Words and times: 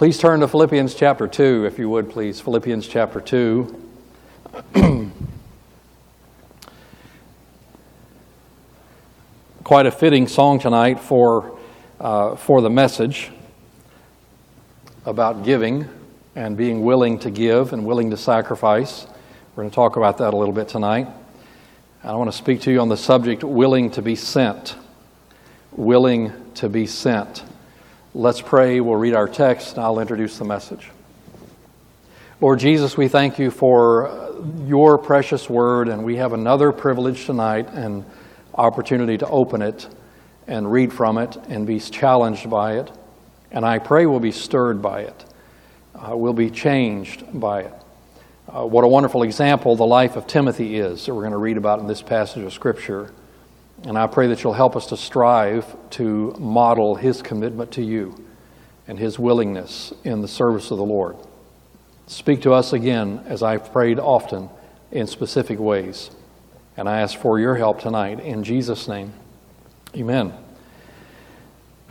Please 0.00 0.16
turn 0.16 0.40
to 0.40 0.48
Philippians 0.48 0.94
chapter 0.94 1.28
2, 1.28 1.66
if 1.66 1.78
you 1.78 1.90
would, 1.90 2.08
please. 2.08 2.40
Philippians 2.40 2.88
chapter 2.88 3.20
2. 3.20 3.90
Quite 9.62 9.84
a 9.84 9.90
fitting 9.90 10.26
song 10.26 10.58
tonight 10.58 10.98
for, 10.98 11.58
uh, 12.00 12.34
for 12.34 12.62
the 12.62 12.70
message 12.70 13.30
about 15.04 15.44
giving 15.44 15.86
and 16.34 16.56
being 16.56 16.82
willing 16.82 17.18
to 17.18 17.30
give 17.30 17.74
and 17.74 17.84
willing 17.84 18.08
to 18.08 18.16
sacrifice. 18.16 19.06
We're 19.54 19.64
going 19.64 19.70
to 19.70 19.74
talk 19.74 19.96
about 19.96 20.16
that 20.16 20.32
a 20.32 20.36
little 20.38 20.54
bit 20.54 20.68
tonight. 20.68 21.08
I 22.02 22.14
want 22.14 22.32
to 22.32 22.36
speak 22.38 22.62
to 22.62 22.72
you 22.72 22.80
on 22.80 22.88
the 22.88 22.96
subject 22.96 23.44
willing 23.44 23.90
to 23.90 24.00
be 24.00 24.16
sent. 24.16 24.76
Willing 25.72 26.32
to 26.54 26.70
be 26.70 26.86
sent. 26.86 27.44
Let's 28.12 28.40
pray. 28.40 28.80
We'll 28.80 28.96
read 28.96 29.14
our 29.14 29.28
text 29.28 29.76
and 29.76 29.84
I'll 29.84 30.00
introduce 30.00 30.36
the 30.36 30.44
message. 30.44 30.90
Lord 32.40 32.58
Jesus, 32.58 32.96
we 32.96 33.06
thank 33.06 33.38
you 33.38 33.52
for 33.52 34.34
your 34.64 34.98
precious 34.98 35.48
word, 35.48 35.86
and 35.86 36.02
we 36.02 36.16
have 36.16 36.32
another 36.32 36.72
privilege 36.72 37.26
tonight 37.26 37.68
and 37.68 38.04
opportunity 38.52 39.16
to 39.18 39.28
open 39.28 39.62
it 39.62 39.86
and 40.48 40.72
read 40.72 40.92
from 40.92 41.18
it 41.18 41.36
and 41.48 41.68
be 41.68 41.78
challenged 41.78 42.50
by 42.50 42.78
it. 42.78 42.90
And 43.52 43.64
I 43.64 43.78
pray 43.78 44.06
we'll 44.06 44.18
be 44.18 44.32
stirred 44.32 44.82
by 44.82 45.02
it, 45.02 45.24
uh, 45.94 46.16
we'll 46.16 46.32
be 46.32 46.50
changed 46.50 47.22
by 47.32 47.60
it. 47.60 47.74
Uh, 48.48 48.66
what 48.66 48.82
a 48.82 48.88
wonderful 48.88 49.22
example 49.22 49.76
the 49.76 49.86
life 49.86 50.16
of 50.16 50.26
Timothy 50.26 50.80
is 50.80 51.06
that 51.06 51.14
we're 51.14 51.22
going 51.22 51.30
to 51.30 51.38
read 51.38 51.58
about 51.58 51.78
in 51.78 51.86
this 51.86 52.02
passage 52.02 52.42
of 52.42 52.52
Scripture. 52.52 53.12
And 53.84 53.96
I 53.96 54.06
pray 54.06 54.26
that 54.28 54.42
you'll 54.42 54.52
help 54.52 54.76
us 54.76 54.86
to 54.86 54.96
strive 54.96 55.64
to 55.90 56.34
model 56.38 56.94
his 56.94 57.22
commitment 57.22 57.72
to 57.72 57.82
you 57.82 58.14
and 58.86 58.98
his 58.98 59.18
willingness 59.18 59.92
in 60.04 60.20
the 60.20 60.28
service 60.28 60.70
of 60.70 60.78
the 60.78 60.84
Lord. 60.84 61.16
Speak 62.06 62.42
to 62.42 62.52
us 62.52 62.72
again, 62.72 63.22
as 63.26 63.42
I've 63.42 63.72
prayed 63.72 63.98
often, 63.98 64.50
in 64.90 65.06
specific 65.06 65.58
ways. 65.58 66.10
And 66.76 66.88
I 66.88 67.00
ask 67.00 67.18
for 67.18 67.38
your 67.38 67.54
help 67.54 67.80
tonight 67.80 68.20
in 68.20 68.44
Jesus' 68.44 68.88
name. 68.88 69.12
Amen. 69.96 70.34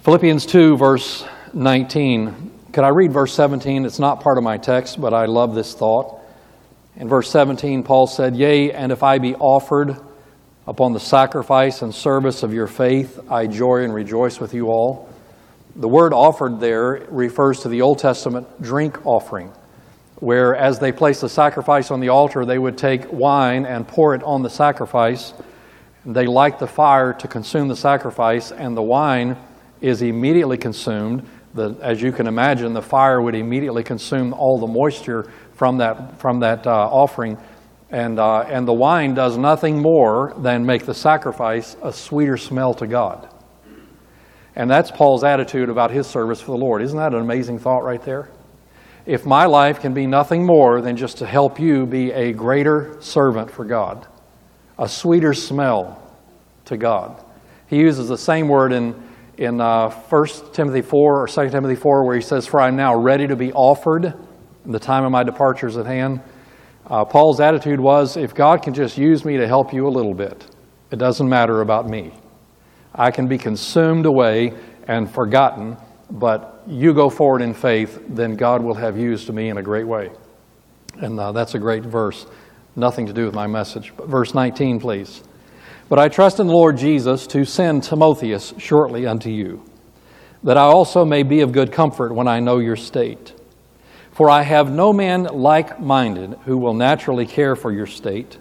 Philippians 0.04 0.46
2, 0.46 0.78
verse 0.78 1.26
19. 1.54 2.52
Could 2.72 2.84
I 2.84 2.90
read 2.90 3.12
verse 3.12 3.34
17? 3.34 3.86
It's 3.86 4.00
not 4.00 4.22
part 4.22 4.38
of 4.38 4.44
my 4.44 4.58
text, 4.58 5.02
but 5.02 5.14
I 5.14 5.26
love 5.26 5.56
this 5.56 5.74
thought. 5.74 6.20
In 6.96 7.08
verse 7.08 7.32
17, 7.32 7.84
Paul 7.84 8.06
said, 8.08 8.36
Yea, 8.36 8.74
and 8.74 8.92
if 8.92 9.02
I 9.02 9.18
be 9.18 9.36
offered 9.36 9.98
Upon 10.70 10.94
the 10.94 11.00
sacrifice 11.00 11.82
and 11.82 11.96
service 11.96 12.44
of 12.44 12.54
your 12.54 12.68
faith, 12.68 13.20
I 13.28 13.48
joy 13.48 13.84
and 13.84 13.92
rejoice 13.92 14.40
with 14.40 14.54
you 14.54 14.68
all. 14.68 15.10
The 15.76 15.88
word 15.88 16.14
offered 16.14 16.60
there 16.60 17.08
refers 17.10 17.62
to 17.62 17.70
the 17.70 17.82
Old 17.82 17.98
Testament 17.98 18.62
drink 18.62 19.04
offering, 19.04 19.52
where 20.18 20.56
as 20.56 20.78
they 20.78 20.92
placed 20.92 21.22
the 21.22 21.28
sacrifice 21.28 21.90
on 21.90 22.02
the 22.02 22.10
altar, 22.10 22.46
they 22.46 22.60
would 22.60 22.78
take 22.78 23.12
wine 23.12 23.66
and 23.66 23.88
pour 23.88 24.14
it 24.14 24.22
on 24.22 24.44
the 24.44 24.50
sacrifice. 24.52 25.34
They 26.06 26.28
light 26.28 26.60
the 26.60 26.68
fire 26.68 27.14
to 27.14 27.28
consume 27.28 27.68
the 27.68 27.76
sacrifice, 27.76 28.52
and 28.52 28.78
the 28.78 28.84
wine 28.84 29.38
is 29.82 30.04
immediately 30.04 30.58
consumed. 30.60 31.28
The, 31.56 31.76
as 31.82 32.00
you 32.00 32.12
can 32.12 32.28
imagine, 32.28 32.74
the 32.74 32.84
fire 32.84 33.20
would 33.20 33.34
immediately 33.34 33.84
consume 33.84 34.34
all 34.34 34.60
the 34.60 34.68
moisture 34.68 35.32
from 35.56 35.80
that, 35.80 36.20
from 36.20 36.42
that 36.42 36.68
uh, 36.68 36.90
offering 36.92 37.40
and, 37.92 38.20
uh, 38.20 38.42
and 38.42 38.68
the 38.68 38.74
wine 38.74 39.14
does 39.14 39.38
nothing 39.38 39.82
more 39.82 40.34
than 40.38 40.66
make 40.66 40.86
the 40.86 40.94
sacrifice 40.94 41.76
a 41.82 41.92
sweeter 41.92 42.38
smell 42.38 42.74
to 42.76 42.88
God. 42.88 43.28
And 44.56 44.70
that's 44.70 44.92
Paul's 44.92 45.24
attitude 45.24 45.70
about 45.70 45.92
his 45.92 46.06
service 46.06 46.42
for 46.42 46.52
the 46.52 46.58
Lord. 46.58 46.82
Isn't 46.82 46.98
that 46.98 47.14
an 47.14 47.22
amazing 47.22 47.60
thought 47.60 47.84
right 47.84 48.04
there? 48.04 48.30
If 49.06 49.26
my 49.26 49.46
life 49.46 49.80
can 49.80 49.94
be 49.94 50.06
nothing 50.06 50.46
more 50.46 50.82
than 50.82 50.98
just 50.98 51.18
to 51.20 51.26
help 51.26 51.60
you 51.60 51.86
be 51.86 52.12
a 52.12 52.34
greater 52.34 52.98
servant 53.00 53.50
for 53.50 53.66
God, 53.66 54.06
a 54.78 54.88
sweeter 54.88 55.34
smell 55.34 56.02
to 56.66 56.78
God. 56.78 57.24
He 57.68 57.78
uses 57.78 58.08
the 58.08 58.18
same 58.18 58.48
word 58.48 58.72
in, 58.72 58.96
in 59.38 59.62
uh, 59.62 59.90
1 59.90 60.28
Timothy 60.54 60.82
4 60.82 61.24
or 61.24 61.28
2 61.28 61.50
Timothy 61.50 61.76
4 61.76 62.04
where 62.04 62.16
he 62.16 62.22
says, 62.22 62.46
For 62.46 62.60
I'm 62.60 62.76
now 62.76 62.96
ready 62.96 63.28
to 63.28 63.36
be 63.36 63.52
offered, 63.54 64.06
and 64.06 64.74
the 64.74 64.80
time 64.80 65.04
of 65.04 65.12
my 65.12 65.24
departure 65.24 65.68
is 65.68 65.78
at 65.78 65.86
hand. 65.86 66.22
Uh, 66.90 67.06
Paul's 67.06 67.40
attitude 67.40 67.80
was 67.80 68.18
if 68.18 68.34
God 68.34 68.64
can 68.64 68.74
just 68.74 68.98
use 68.98 69.24
me 69.24 69.38
to 69.38 69.48
help 69.48 69.74
you 69.74 69.88
a 69.88 69.90
little 69.90 70.16
bit, 70.16 70.46
it 70.90 70.98
doesn't 70.98 71.30
matter 71.30 71.62
about 71.62 71.88
me. 71.88 72.14
I 72.96 73.12
can 73.12 73.28
be 73.28 73.38
consumed 73.38 74.08
away 74.08 74.54
and 74.88 75.10
forgotten, 75.10 75.78
but 76.10 76.64
you 76.68 76.94
go 76.94 77.10
forward 77.10 77.44
in 77.44 77.54
faith, 77.54 78.02
then 78.08 78.36
God 78.36 78.64
will 78.64 78.74
have 78.74 78.98
used 78.98 79.32
me 79.32 79.50
in 79.50 79.58
a 79.58 79.62
great 79.62 79.86
way. 79.86 80.10
And 80.96 81.20
uh, 81.20 81.32
that's 81.32 81.54
a 81.54 81.60
great 81.60 81.84
verse. 81.84 82.26
Nothing 82.76 83.06
to 83.06 83.14
do 83.14 83.26
with 83.26 83.36
my 83.36 83.46
message. 83.46 83.94
But 83.96 84.08
verse 84.08 84.34
19, 84.34 84.80
please. 84.80 85.22
But 85.90 86.00
I 86.00 86.10
trust 86.10 86.40
in 86.40 86.48
the 86.48 86.54
Lord 86.54 86.78
Jesus 86.78 87.28
to 87.28 87.46
send 87.46 87.84
Timotheus 87.84 88.54
shortly 88.58 89.06
unto 89.06 89.30
you, 89.30 89.64
that 90.44 90.58
I 90.58 90.64
also 90.64 91.06
may 91.06 91.22
be 91.22 91.42
of 91.42 91.52
good 91.52 91.72
comfort 91.72 92.14
when 92.14 92.28
I 92.28 92.40
know 92.40 92.58
your 92.58 92.76
state 92.76 93.34
for 94.20 94.30
I 94.30 94.42
have 94.42 94.70
no 94.70 94.92
man 94.92 95.24
like 95.24 95.80
minded 95.80 96.38
who 96.44 96.58
will 96.58 96.74
naturally 96.74 97.26
care 97.26 97.56
for 97.56 97.72
your 97.72 97.86
state. 97.88 98.38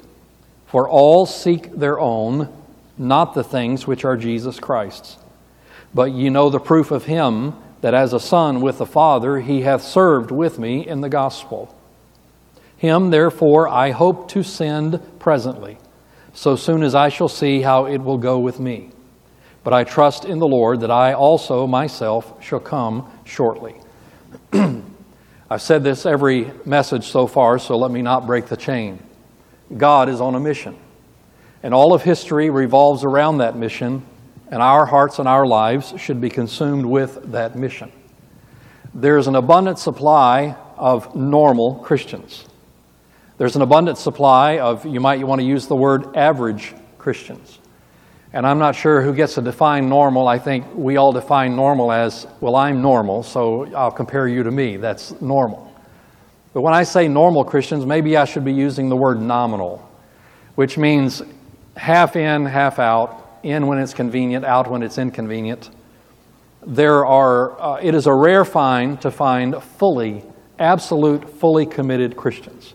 For 0.67 0.89
all 0.89 1.25
seek 1.25 1.71
their 1.71 2.01
own, 2.01 2.53
not 2.99 3.33
the 3.33 3.45
things 3.45 3.87
which 3.87 4.05
are 4.05 4.17
Jesus 4.17 4.59
Christ's. 4.59 5.19
But 5.95 6.11
ye 6.11 6.31
know 6.31 6.51
the 6.51 6.59
proof 6.59 6.91
of 6.91 7.05
him 7.05 7.55
that 7.81 7.95
as 7.95 8.13
a 8.13 8.19
son 8.19 8.61
with 8.61 8.79
the 8.79 8.87
Father 8.87 9.39
he 9.39 9.61
hath 9.61 9.85
served 9.85 10.33
with 10.33 10.59
me 10.59 10.85
in 10.85 11.01
the 11.01 11.09
gospel. 11.09 11.73
Him, 12.77 13.11
therefore, 13.11 13.69
I 13.69 13.93
hope 13.93 14.29
to 14.31 14.43
send 14.43 15.01
presently, 15.21 15.79
so 16.35 16.57
soon 16.57 16.83
as 16.83 16.97
I 16.97 17.09
shall 17.09 17.29
see 17.29 17.63
how 17.63 17.87
it 17.87 17.99
will 17.99 18.19
go 18.19 18.41
with 18.41 18.59
me. 18.59 18.91
But 19.63 19.75
I 19.75 19.85
trust 19.85 20.25
in 20.25 20.41
the 20.41 20.49
Lord 20.49 20.81
that 20.81 20.91
I 20.91 21.13
also 21.13 21.69
myself 21.69 22.43
shall 22.43 22.59
come 22.59 23.09
shortly. 23.25 23.77
I've 25.51 25.63
said 25.63 25.83
this 25.83 26.05
every 26.05 26.51
message 26.67 27.07
so 27.07 27.27
far, 27.27 27.59
so 27.59 27.79
let 27.79 27.91
me 27.91 28.03
not 28.03 28.27
break 28.27 28.47
the 28.47 28.57
chain. 28.57 29.03
God 29.75 30.11
is 30.11 30.21
on 30.21 30.35
a 30.35 30.41
mission. 30.41 30.77
And 31.63 31.73
all 31.73 31.95
of 31.95 32.03
history 32.03 32.51
revolves 32.51 33.03
around 33.03 33.39
that 33.39 33.57
mission, 33.57 34.05
and 34.51 34.63
our 34.63 34.85
hearts 34.85 35.19
and 35.19 35.27
our 35.27 35.47
lives 35.47 35.95
should 35.99 36.21
be 36.21 36.29
consumed 36.29 36.85
with 36.85 37.33
that 37.33 37.57
mission. 37.57 37.91
There's 38.93 39.27
an 39.27 39.37
abundant 39.37 39.79
supply 39.79 40.55
of 40.77 41.15
normal 41.17 41.77
Christians. 41.77 42.45
There's 43.39 43.57
an 43.57 43.63
abundant 43.63 43.97
supply 43.99 44.59
of, 44.59 44.85
you 44.85 45.01
might 45.01 45.23
want 45.25 45.41
to 45.41 45.47
use 45.47 45.67
the 45.67 45.77
word 45.77 46.17
average 46.17 46.75
Christians. 46.99 47.59
And 48.33 48.47
I'm 48.47 48.59
not 48.59 48.77
sure 48.77 49.01
who 49.01 49.15
gets 49.15 49.35
to 49.35 49.43
define 49.43 49.89
normal. 49.89 50.29
I 50.29 50.39
think 50.39 50.67
we 50.75 50.99
all 50.99 51.13
define 51.13 51.57
normal 51.57 51.91
as, 51.91 52.27
well, 52.41 52.57
I'm 52.57 52.83
normal, 52.83 53.23
so 53.23 53.73
I'll 53.75 53.91
compare 53.91 54.29
you 54.29 54.43
to 54.43 54.51
me. 54.51 54.77
That's 54.77 55.19
normal. 55.21 55.73
But 56.53 56.61
when 56.61 56.75
I 56.75 56.83
say 56.83 57.09
normal 57.09 57.45
Christians, 57.45 57.87
maybe 57.87 58.17
I 58.17 58.27
should 58.27 58.45
be 58.45 58.53
using 58.53 58.91
the 58.91 58.97
word 58.97 59.21
nominal, 59.21 59.89
which 60.57 60.77
means 60.77 61.23
half 61.77 62.17
in, 62.17 62.45
half 62.45 62.79
out, 62.79 63.39
in 63.43 63.67
when 63.67 63.79
it's 63.79 63.95
convenient, 63.95 64.45
out 64.45 64.71
when 64.71 64.83
it's 64.83 64.99
inconvenient. 64.99 65.71
There 66.67 67.07
are, 67.07 67.59
uh, 67.59 67.75
it 67.77 67.95
is 67.95 68.07
a 68.07 68.13
rare 68.13 68.45
find 68.45 69.01
to 69.01 69.11
find 69.11 69.63
fully, 69.63 70.23
absolute, 70.59 71.31
fully 71.31 71.65
committed 71.65 72.15
Christians. 72.17 72.75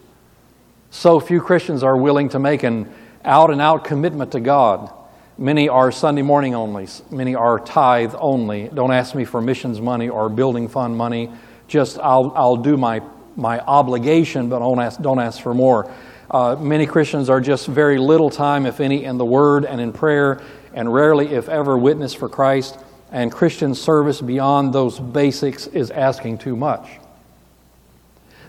So 0.90 1.20
few 1.20 1.42
Christians 1.42 1.84
are 1.84 1.98
willing 1.98 2.30
to 2.30 2.40
make 2.40 2.64
an 2.64 2.92
out 3.24 3.52
and 3.52 3.62
out 3.62 3.84
commitment 3.84 4.32
to 4.32 4.40
God 4.40 4.92
Many 5.38 5.68
are 5.68 5.92
Sunday 5.92 6.22
morning 6.22 6.54
only. 6.54 6.88
Many 7.10 7.34
are 7.34 7.60
tithe 7.60 8.14
only. 8.20 8.70
Don't 8.72 8.92
ask 8.92 9.16
me 9.16 9.26
for 9.26 9.42
missions 9.42 9.82
money 9.82 10.08
or 10.08 10.30
building 10.30 10.68
fund 10.68 10.96
money. 10.96 11.32
Just 11.68 11.98
I'll, 11.98 12.32
I'll 12.36 12.58
do 12.58 12.78
my, 12.78 13.02
my 13.36 13.60
obligation, 13.60 14.48
but 14.50 14.60
don't 14.60 14.80
ask, 14.80 15.02
don't 15.02 15.20
ask 15.20 15.42
for 15.42 15.56
more. 15.56 15.92
Uh, 16.30 16.56
many 16.60 16.86
Christians 16.86 17.30
are 17.30 17.42
just 17.42 17.68
very 17.68 17.98
little 17.98 18.30
time, 18.30 18.68
if 18.68 18.80
any, 18.80 19.06
in 19.06 19.18
the 19.18 19.26
Word 19.26 19.66
and 19.66 19.82
in 19.82 19.92
prayer, 19.92 20.42
and 20.74 20.94
rarely, 20.94 21.30
if 21.30 21.50
ever, 21.50 21.78
witness 21.78 22.14
for 22.14 22.30
Christ. 22.30 22.78
And 23.12 23.32
Christian 23.32 23.74
service 23.74 24.22
beyond 24.22 24.72
those 24.72 25.00
basics 25.00 25.66
is 25.68 25.90
asking 25.90 26.40
too 26.40 26.56
much. 26.56 26.88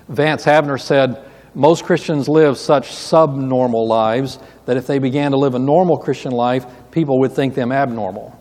Vance 0.08 0.44
Havner 0.44 0.80
said, 0.80 1.24
most 1.54 1.84
Christians 1.84 2.28
live 2.28 2.58
such 2.58 2.92
subnormal 2.92 3.86
lives 3.86 4.38
that 4.66 4.76
if 4.76 4.86
they 4.86 4.98
began 4.98 5.30
to 5.30 5.36
live 5.36 5.54
a 5.54 5.58
normal 5.58 5.98
Christian 5.98 6.32
life, 6.32 6.66
people 6.90 7.20
would 7.20 7.32
think 7.32 7.54
them 7.54 7.70
abnormal. 7.70 8.38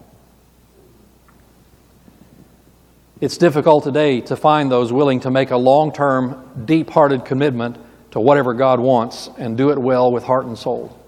It's 3.21 3.37
difficult 3.37 3.83
today 3.83 4.21
to 4.21 4.35
find 4.35 4.69
those 4.69 4.91
willing 4.91 5.21
to 5.21 5.31
make 5.31 5.51
a 5.51 5.57
long 5.57 5.93
term, 5.93 6.65
deep 6.65 6.89
hearted 6.89 7.23
commitment 7.23 7.77
to 8.11 8.19
whatever 8.19 8.53
God 8.53 8.79
wants 8.79 9.29
and 9.37 9.57
do 9.57 9.71
it 9.71 9.77
well 9.77 10.11
with 10.11 10.23
heart 10.23 10.45
and 10.45 10.57
soul. 10.57 10.99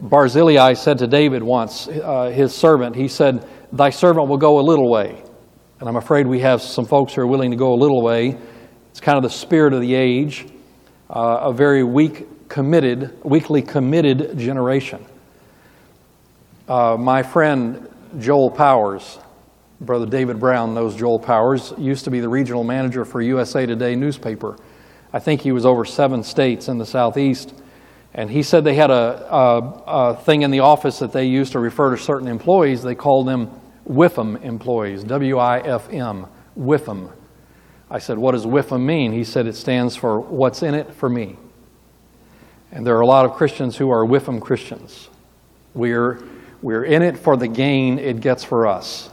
Barzillai 0.00 0.74
said 0.74 0.98
to 0.98 1.06
David 1.06 1.42
once, 1.42 1.86
uh, 1.86 2.30
his 2.34 2.54
servant, 2.54 2.96
he 2.96 3.08
said, 3.08 3.46
Thy 3.72 3.90
servant 3.90 4.28
will 4.28 4.38
go 4.38 4.58
a 4.58 4.62
little 4.62 4.88
way. 4.88 5.22
And 5.80 5.88
I'm 5.88 5.96
afraid 5.96 6.26
we 6.26 6.40
have 6.40 6.62
some 6.62 6.86
folks 6.86 7.14
who 7.14 7.20
are 7.22 7.26
willing 7.26 7.50
to 7.50 7.56
go 7.56 7.74
a 7.74 7.76
little 7.76 8.02
way. 8.02 8.38
It's 8.90 9.00
kind 9.00 9.16
of 9.16 9.22
the 9.22 9.30
spirit 9.30 9.74
of 9.74 9.80
the 9.80 9.94
age, 9.94 10.46
uh, 11.12 11.40
a 11.42 11.52
very 11.52 11.84
weak 11.84 12.48
committed, 12.48 13.12
weakly 13.22 13.62
committed 13.62 14.38
generation. 14.38 15.04
Uh, 16.68 16.96
my 16.98 17.22
friend 17.22 17.88
Joel 18.18 18.50
Powers, 18.50 19.18
Brother 19.80 20.06
David 20.06 20.40
Brown 20.40 20.74
knows 20.74 20.96
Joel 20.96 21.18
Powers, 21.18 21.72
used 21.78 22.04
to 22.04 22.10
be 22.10 22.20
the 22.20 22.28
regional 22.28 22.64
manager 22.64 23.04
for 23.04 23.20
USA 23.20 23.66
Today 23.66 23.94
newspaper. 23.94 24.56
I 25.12 25.18
think 25.18 25.42
he 25.42 25.52
was 25.52 25.66
over 25.66 25.84
seven 25.84 26.22
states 26.22 26.68
in 26.68 26.78
the 26.78 26.86
Southeast. 26.86 27.54
And 28.14 28.30
he 28.30 28.42
said 28.42 28.62
they 28.64 28.74
had 28.74 28.90
a, 28.90 29.34
a, 29.34 29.58
a 29.86 30.16
thing 30.16 30.42
in 30.42 30.50
the 30.50 30.60
office 30.60 30.98
that 30.98 31.12
they 31.12 31.24
used 31.24 31.52
to 31.52 31.58
refer 31.58 31.96
to 31.96 32.02
certain 32.02 32.28
employees. 32.28 32.82
They 32.82 32.94
called 32.94 33.26
them 33.26 33.50
WIFM 33.88 34.42
employees, 34.44 35.02
W 35.04 35.38
I 35.38 35.60
F 35.60 35.90
M, 35.90 36.26
WIFM. 36.58 37.10
I 37.92 37.98
said, 37.98 38.16
What 38.16 38.32
does 38.32 38.46
WIFM 38.46 38.80
mean? 38.80 39.12
He 39.12 39.22
said, 39.22 39.46
It 39.46 39.54
stands 39.54 39.94
for 39.94 40.18
What's 40.18 40.62
in 40.62 40.74
It 40.74 40.94
for 40.94 41.10
Me. 41.10 41.36
And 42.72 42.86
there 42.86 42.96
are 42.96 43.02
a 43.02 43.06
lot 43.06 43.26
of 43.26 43.34
Christians 43.34 43.76
who 43.76 43.90
are 43.90 44.02
WIFM 44.02 44.40
Christians. 44.40 45.10
We're, 45.74 46.22
we're 46.62 46.84
in 46.84 47.02
it 47.02 47.18
for 47.18 47.36
the 47.36 47.48
gain 47.48 47.98
it 47.98 48.20
gets 48.20 48.44
for 48.44 48.66
us. 48.66 49.10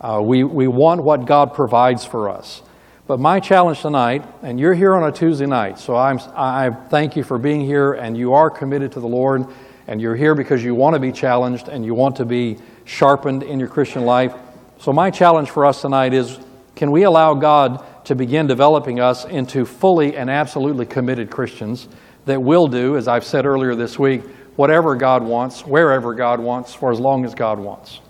Uh, 0.00 0.20
we, 0.22 0.44
we 0.44 0.68
want 0.68 1.02
what 1.02 1.24
God 1.24 1.54
provides 1.54 2.04
for 2.04 2.28
us. 2.28 2.62
But 3.08 3.18
my 3.18 3.40
challenge 3.40 3.80
tonight, 3.80 4.24
and 4.42 4.60
you're 4.60 4.74
here 4.74 4.94
on 4.94 5.02
a 5.02 5.12
Tuesday 5.12 5.46
night, 5.46 5.80
so 5.80 5.96
I'm, 5.96 6.20
I 6.36 6.70
thank 6.70 7.16
you 7.16 7.24
for 7.24 7.36
being 7.36 7.62
here, 7.62 7.94
and 7.94 8.16
you 8.16 8.32
are 8.34 8.48
committed 8.48 8.92
to 8.92 9.00
the 9.00 9.08
Lord, 9.08 9.44
and 9.88 10.00
you're 10.00 10.14
here 10.14 10.36
because 10.36 10.62
you 10.62 10.76
want 10.76 10.94
to 10.94 11.00
be 11.00 11.10
challenged 11.10 11.68
and 11.68 11.84
you 11.84 11.94
want 11.94 12.16
to 12.16 12.24
be 12.24 12.58
sharpened 12.84 13.42
in 13.42 13.58
your 13.58 13.68
Christian 13.68 14.04
life. 14.04 14.34
So, 14.78 14.92
my 14.92 15.10
challenge 15.10 15.50
for 15.50 15.66
us 15.66 15.82
tonight 15.82 16.14
is 16.14 16.38
can 16.76 16.90
we 16.90 17.02
allow 17.02 17.34
God 17.34 17.84
to 18.04 18.14
begin 18.14 18.46
developing 18.46 19.00
us 19.00 19.24
into 19.24 19.64
fully 19.64 20.16
and 20.16 20.30
absolutely 20.30 20.86
committed 20.86 21.30
Christians 21.30 21.88
that 22.26 22.42
will 22.42 22.66
do, 22.66 22.96
as 22.96 23.08
I've 23.08 23.24
said 23.24 23.46
earlier 23.46 23.74
this 23.74 23.98
week, 23.98 24.22
whatever 24.56 24.94
God 24.94 25.22
wants, 25.22 25.66
wherever 25.66 26.14
God 26.14 26.40
wants, 26.40 26.74
for 26.74 26.92
as 26.92 27.00
long 27.00 27.24
as 27.24 27.34
God 27.34 27.58
wants? 27.58 28.00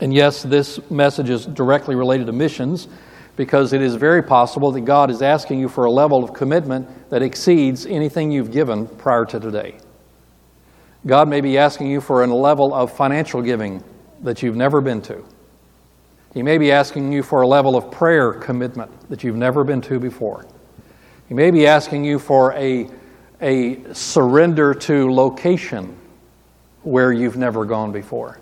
And 0.00 0.12
yes, 0.12 0.42
this 0.42 0.78
message 0.90 1.30
is 1.30 1.46
directly 1.46 1.94
related 1.94 2.26
to 2.26 2.32
missions 2.32 2.88
because 3.36 3.72
it 3.72 3.82
is 3.82 3.94
very 3.94 4.22
possible 4.22 4.72
that 4.72 4.82
God 4.82 5.10
is 5.10 5.22
asking 5.22 5.58
you 5.58 5.68
for 5.68 5.84
a 5.84 5.90
level 5.90 6.24
of 6.24 6.32
commitment 6.32 7.10
that 7.10 7.22
exceeds 7.22 7.86
anything 7.86 8.30
you've 8.30 8.50
given 8.50 8.86
prior 8.86 9.24
to 9.26 9.40
today. 9.40 9.78
God 11.06 11.28
may 11.28 11.40
be 11.40 11.56
asking 11.56 11.88
you 11.88 12.00
for 12.00 12.24
a 12.24 12.26
level 12.26 12.74
of 12.74 12.92
financial 12.92 13.40
giving 13.40 13.82
that 14.22 14.42
you've 14.42 14.56
never 14.56 14.80
been 14.80 15.00
to. 15.02 15.24
He 16.36 16.42
may 16.42 16.58
be 16.58 16.70
asking 16.70 17.12
you 17.12 17.22
for 17.22 17.40
a 17.40 17.48
level 17.48 17.76
of 17.76 17.90
prayer 17.90 18.30
commitment 18.34 18.90
that 19.08 19.24
you've 19.24 19.36
never 19.36 19.64
been 19.64 19.80
to 19.80 19.98
before. 19.98 20.44
He 21.28 21.34
may 21.34 21.50
be 21.50 21.66
asking 21.66 22.04
you 22.04 22.18
for 22.18 22.52
a, 22.52 22.90
a 23.40 23.94
surrender 23.94 24.74
to 24.74 25.10
location 25.10 25.96
where 26.82 27.10
you've 27.10 27.38
never 27.38 27.64
gone 27.64 27.90
before. 27.90 28.38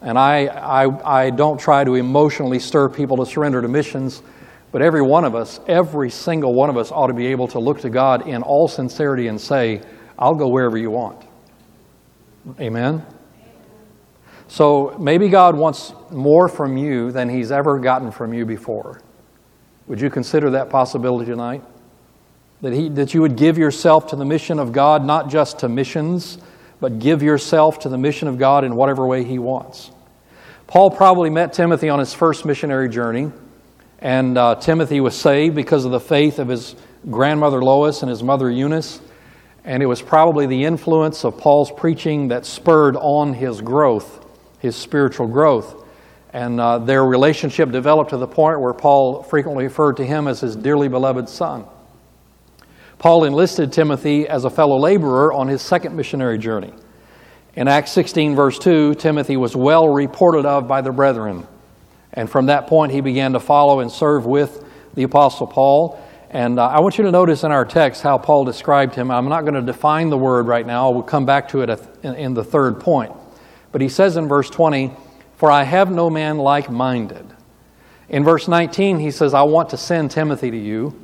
And 0.00 0.16
I, 0.16 0.46
I, 0.46 1.24
I 1.24 1.30
don't 1.30 1.58
try 1.58 1.82
to 1.82 1.96
emotionally 1.96 2.60
stir 2.60 2.88
people 2.88 3.16
to 3.16 3.26
surrender 3.26 3.62
to 3.62 3.68
missions, 3.68 4.22
but 4.70 4.80
every 4.80 5.02
one 5.02 5.24
of 5.24 5.34
us, 5.34 5.58
every 5.66 6.10
single 6.10 6.54
one 6.54 6.70
of 6.70 6.76
us, 6.76 6.92
ought 6.92 7.08
to 7.08 7.14
be 7.14 7.26
able 7.26 7.48
to 7.48 7.58
look 7.58 7.80
to 7.80 7.90
God 7.90 8.28
in 8.28 8.44
all 8.44 8.68
sincerity 8.68 9.26
and 9.26 9.40
say, 9.40 9.82
I'll 10.16 10.36
go 10.36 10.46
wherever 10.46 10.78
you 10.78 10.92
want. 10.92 11.20
Amen? 12.60 13.04
So 14.48 14.96
maybe 14.98 15.28
God 15.28 15.56
wants 15.56 15.92
more 16.10 16.48
from 16.48 16.76
you 16.76 17.12
than 17.12 17.28
He's 17.28 17.52
ever 17.52 17.78
gotten 17.78 18.10
from 18.10 18.32
you 18.32 18.44
before. 18.44 19.00
Would 19.86 20.00
you 20.00 20.10
consider 20.10 20.50
that 20.50 20.70
possibility 20.70 21.30
tonight? 21.30 21.62
That, 22.60 22.72
he, 22.72 22.88
that 22.90 23.14
you 23.14 23.20
would 23.20 23.36
give 23.36 23.56
yourself 23.56 24.08
to 24.08 24.16
the 24.16 24.24
mission 24.24 24.58
of 24.58 24.72
God, 24.72 25.04
not 25.04 25.30
just 25.30 25.60
to 25.60 25.68
missions, 25.68 26.38
but 26.80 26.98
give 26.98 27.22
yourself 27.22 27.78
to 27.80 27.88
the 27.88 27.98
mission 27.98 28.26
of 28.26 28.38
God 28.38 28.64
in 28.64 28.74
whatever 28.74 29.06
way 29.06 29.22
He 29.22 29.38
wants. 29.38 29.90
Paul 30.68 30.90
probably 30.90 31.30
met 31.30 31.54
Timothy 31.54 31.88
on 31.88 31.98
his 31.98 32.12
first 32.12 32.44
missionary 32.44 32.90
journey, 32.90 33.32
and 34.00 34.36
uh, 34.36 34.56
Timothy 34.56 35.00
was 35.00 35.16
saved 35.16 35.54
because 35.54 35.86
of 35.86 35.92
the 35.92 36.00
faith 36.00 36.38
of 36.38 36.48
his 36.48 36.76
grandmother 37.10 37.62
Lois 37.62 38.02
and 38.02 38.10
his 38.10 38.22
mother 38.22 38.50
Eunice. 38.50 39.00
And 39.64 39.82
it 39.82 39.86
was 39.86 40.02
probably 40.02 40.46
the 40.46 40.66
influence 40.66 41.24
of 41.24 41.38
Paul's 41.38 41.70
preaching 41.70 42.28
that 42.28 42.44
spurred 42.44 42.96
on 42.96 43.32
his 43.32 43.62
growth, 43.62 44.26
his 44.58 44.76
spiritual 44.76 45.26
growth. 45.26 45.84
And 46.32 46.60
uh, 46.60 46.78
their 46.78 47.04
relationship 47.04 47.70
developed 47.70 48.10
to 48.10 48.16
the 48.16 48.26
point 48.26 48.60
where 48.60 48.74
Paul 48.74 49.22
frequently 49.22 49.64
referred 49.64 49.96
to 49.96 50.06
him 50.06 50.28
as 50.28 50.40
his 50.40 50.56
dearly 50.56 50.88
beloved 50.88 51.28
son. 51.28 51.64
Paul 52.98 53.24
enlisted 53.24 53.72
Timothy 53.72 54.28
as 54.28 54.44
a 54.44 54.50
fellow 54.50 54.76
laborer 54.76 55.32
on 55.32 55.48
his 55.48 55.62
second 55.62 55.96
missionary 55.96 56.36
journey. 56.36 56.72
In 57.54 57.66
Acts 57.66 57.92
16, 57.92 58.34
verse 58.36 58.58
2, 58.58 58.94
Timothy 58.96 59.36
was 59.36 59.56
well 59.56 59.88
reported 59.88 60.44
of 60.44 60.68
by 60.68 60.80
the 60.80 60.92
brethren. 60.92 61.46
And 62.12 62.28
from 62.28 62.46
that 62.46 62.66
point, 62.66 62.92
he 62.92 63.00
began 63.00 63.32
to 63.32 63.40
follow 63.40 63.80
and 63.80 63.90
serve 63.90 64.26
with 64.26 64.64
the 64.94 65.04
Apostle 65.04 65.46
Paul. 65.46 66.00
And 66.30 66.58
uh, 66.58 66.66
I 66.66 66.80
want 66.80 66.98
you 66.98 67.04
to 67.04 67.10
notice 67.10 67.44
in 67.44 67.52
our 67.52 67.64
text 67.64 68.02
how 68.02 68.18
Paul 68.18 68.44
described 68.44 68.94
him. 68.94 69.10
I'm 69.10 69.28
not 69.28 69.42
going 69.42 69.54
to 69.54 69.62
define 69.62 70.10
the 70.10 70.18
word 70.18 70.46
right 70.46 70.66
now, 70.66 70.90
we'll 70.90 71.02
come 71.02 71.24
back 71.24 71.48
to 71.50 71.62
it 71.62 71.80
in, 72.02 72.14
in 72.14 72.34
the 72.34 72.44
third 72.44 72.80
point. 72.80 73.12
But 73.72 73.80
he 73.80 73.88
says 73.88 74.16
in 74.16 74.28
verse 74.28 74.50
20, 74.50 74.92
For 75.36 75.50
I 75.50 75.64
have 75.64 75.90
no 75.90 76.10
man 76.10 76.38
like 76.38 76.70
minded. 76.70 77.26
In 78.08 78.24
verse 78.24 78.48
19, 78.48 78.98
he 78.98 79.10
says, 79.10 79.34
I 79.34 79.42
want 79.42 79.70
to 79.70 79.76
send 79.76 80.10
Timothy 80.10 80.50
to 80.50 80.56
you 80.56 80.98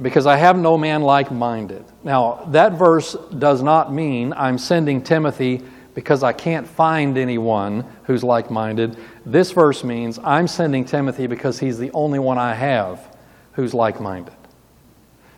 because 0.00 0.26
I 0.26 0.36
have 0.36 0.56
no 0.56 0.78
man 0.78 1.02
like 1.02 1.30
minded. 1.30 1.84
Now, 2.04 2.44
that 2.48 2.72
verse 2.72 3.16
does 3.38 3.62
not 3.62 3.92
mean 3.92 4.32
I'm 4.32 4.56
sending 4.56 5.02
Timothy 5.02 5.62
because 5.94 6.22
I 6.22 6.32
can't 6.32 6.66
find 6.66 7.18
anyone 7.18 7.84
who's 8.04 8.24
like 8.24 8.50
minded. 8.50 8.96
This 9.26 9.50
verse 9.50 9.84
means 9.84 10.18
I'm 10.22 10.48
sending 10.48 10.84
Timothy 10.84 11.26
because 11.26 11.58
he's 11.58 11.78
the 11.78 11.90
only 11.92 12.18
one 12.18 12.38
I 12.38 12.54
have 12.54 13.16
who's 13.52 13.74
like 13.74 14.00
minded. 14.00 14.34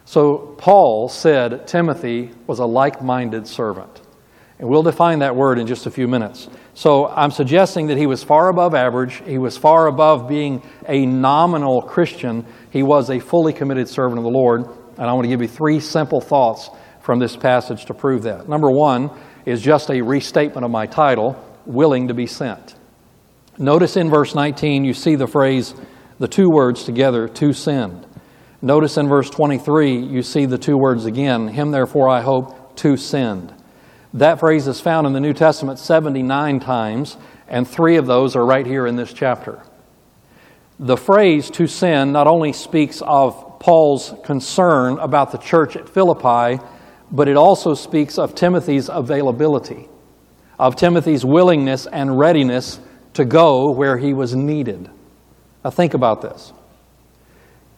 So, 0.05 0.55
Paul 0.59 1.09
said 1.09 1.67
Timothy 1.67 2.31
was 2.47 2.59
a 2.59 2.67
like 2.67 3.03
minded 3.03 3.49
servant. 3.49 4.03
And 4.59 4.69
we'll 4.69 4.83
define 4.83 5.19
that 5.19 5.35
word 5.35 5.59
in 5.59 5.67
just 5.67 5.87
a 5.87 5.91
few 5.91 6.07
minutes. 6.07 6.49
So, 6.75 7.09
I'm 7.09 7.31
suggesting 7.31 7.89
that 7.89 7.99
he 7.99 8.07
was 8.07 8.23
far 8.23 8.49
above 8.49 8.75
average. 8.75 9.23
He 9.27 9.39
was 9.39 9.57
far 9.57 9.87
above 9.87 10.29
being 10.29 10.63
a 10.89 11.07
nominal 11.07 11.83
Christian 11.83 12.47
he 12.75 12.83
was 12.83 13.09
a 13.09 13.21
fully 13.21 13.53
committed 13.53 13.89
servant 13.89 14.19
of 14.19 14.25
the 14.25 14.31
Lord. 14.31 14.67
And 14.99 15.09
I 15.09 15.13
want 15.13 15.27
to 15.27 15.29
give 15.29 15.41
you 15.41 15.47
three 15.47 15.79
simple 15.79 16.21
thoughts 16.21 16.69
from 17.03 17.21
this 17.21 17.37
passage 17.37 17.85
to 17.85 17.95
prove 17.95 18.25
that. 18.25 18.49
Number 18.49 18.69
one 18.69 19.11
is 19.47 19.63
just 19.63 19.91
a 19.91 20.03
restatement 20.03 20.65
of 20.65 20.73
my 20.73 20.87
title, 20.87 21.41
Willing 21.67 22.09
to 22.09 22.15
be 22.15 22.27
Sent. 22.27 22.75
Notice 23.57 23.97
in 23.97 24.11
verse 24.11 24.35
19, 24.35 24.85
you 24.85 24.93
see 24.93 25.15
the 25.15 25.29
phrase, 25.29 25.73
the 26.19 26.27
two 26.27 26.51
words 26.51 26.83
together, 26.83 27.29
to 27.29 27.53
send. 27.53 28.09
Notice 28.61 28.97
in 28.97 29.07
verse 29.07 29.31
23, 29.31 29.97
you 29.97 30.25
see 30.25 30.45
the 30.45 30.59
two 30.59 30.77
words 30.77 31.05
again, 31.05 31.47
Him 31.47 31.71
therefore 31.71 32.09
I 32.09 32.23
hope 32.23 32.75
to 32.79 32.97
send. 32.97 33.54
That 34.15 34.41
phrase 34.41 34.67
is 34.67 34.81
found 34.81 35.07
in 35.07 35.13
the 35.13 35.21
New 35.21 35.35
Testament 35.35 35.79
79 35.79 36.61
times, 36.61 37.17
and 37.47 37.69
three 37.69 37.97
of 37.97 38.07
those 38.07 38.35
are 38.35 38.47
right 38.47 38.65
here 38.65 38.87
in 38.87 38.97
this 38.97 39.13
chapter 39.13 39.63
the 40.79 40.97
phrase 40.97 41.51
to 41.51 41.67
send 41.67 42.13
not 42.13 42.27
only 42.27 42.53
speaks 42.53 43.01
of 43.03 43.59
Paul's 43.61 44.15
concern 44.25 44.99
about 44.99 45.31
the 45.31 45.39
church 45.39 45.77
at 45.77 45.89
Philippi, 45.89 46.63
but 47.11 47.29
it 47.29 47.37
also 47.37 47.75
speaks 47.75 48.19
of 48.19 48.35
Timothy's 48.35 48.89
availability, 48.89 49.89
of 50.59 50.75
Timothy's 50.75 51.25
willingness 51.25 51.87
and 51.87 52.19
readiness 52.19 52.81
to 53.15 53.25
go 53.25 53.71
where 53.71 53.97
he 53.97 54.13
was 54.13 54.35
needed. 54.35 54.91
Now, 55.65 55.71
think 55.71 55.95
about 55.95 56.23
this. 56.23 56.53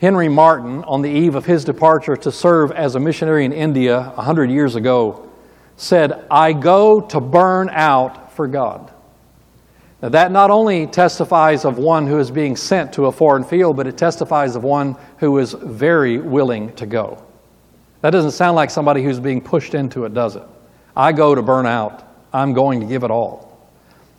Henry 0.00 0.28
Martyn, 0.28 0.82
on 0.84 1.02
the 1.02 1.10
eve 1.10 1.34
of 1.34 1.46
his 1.46 1.64
departure 1.64 2.16
to 2.16 2.32
serve 2.32 2.70
as 2.72 2.94
a 2.94 3.00
missionary 3.00 3.44
in 3.44 3.52
India 3.52 4.12
a 4.16 4.22
hundred 4.22 4.50
years 4.50 4.74
ago, 4.74 5.30
said, 5.76 6.24
I 6.30 6.52
go 6.52 7.00
to 7.00 7.20
burn 7.20 7.68
out 7.70 8.32
for 8.32 8.46
God. 8.46 8.92
Now, 10.02 10.10
that 10.10 10.30
not 10.30 10.50
only 10.50 10.86
testifies 10.86 11.64
of 11.64 11.78
one 11.78 12.06
who 12.06 12.18
is 12.18 12.30
being 12.30 12.56
sent 12.56 12.92
to 12.94 13.06
a 13.06 13.12
foreign 13.12 13.44
field, 13.44 13.76
but 13.76 13.86
it 13.86 13.96
testifies 13.96 14.54
of 14.56 14.62
one 14.62 14.96
who 15.18 15.38
is 15.38 15.52
very 15.52 16.18
willing 16.18 16.74
to 16.74 16.86
go. 16.86 17.22
That 18.02 18.10
doesn't 18.10 18.32
sound 18.32 18.56
like 18.56 18.70
somebody 18.70 19.02
who's 19.02 19.20
being 19.20 19.40
pushed 19.40 19.74
into 19.74 20.04
it, 20.04 20.12
does 20.12 20.36
it? 20.36 20.42
I 20.94 21.12
go 21.12 21.34
to 21.34 21.42
burn 21.42 21.66
out. 21.66 22.04
I'm 22.32 22.52
going 22.52 22.80
to 22.80 22.86
give 22.86 23.04
it 23.04 23.10
all. 23.10 23.46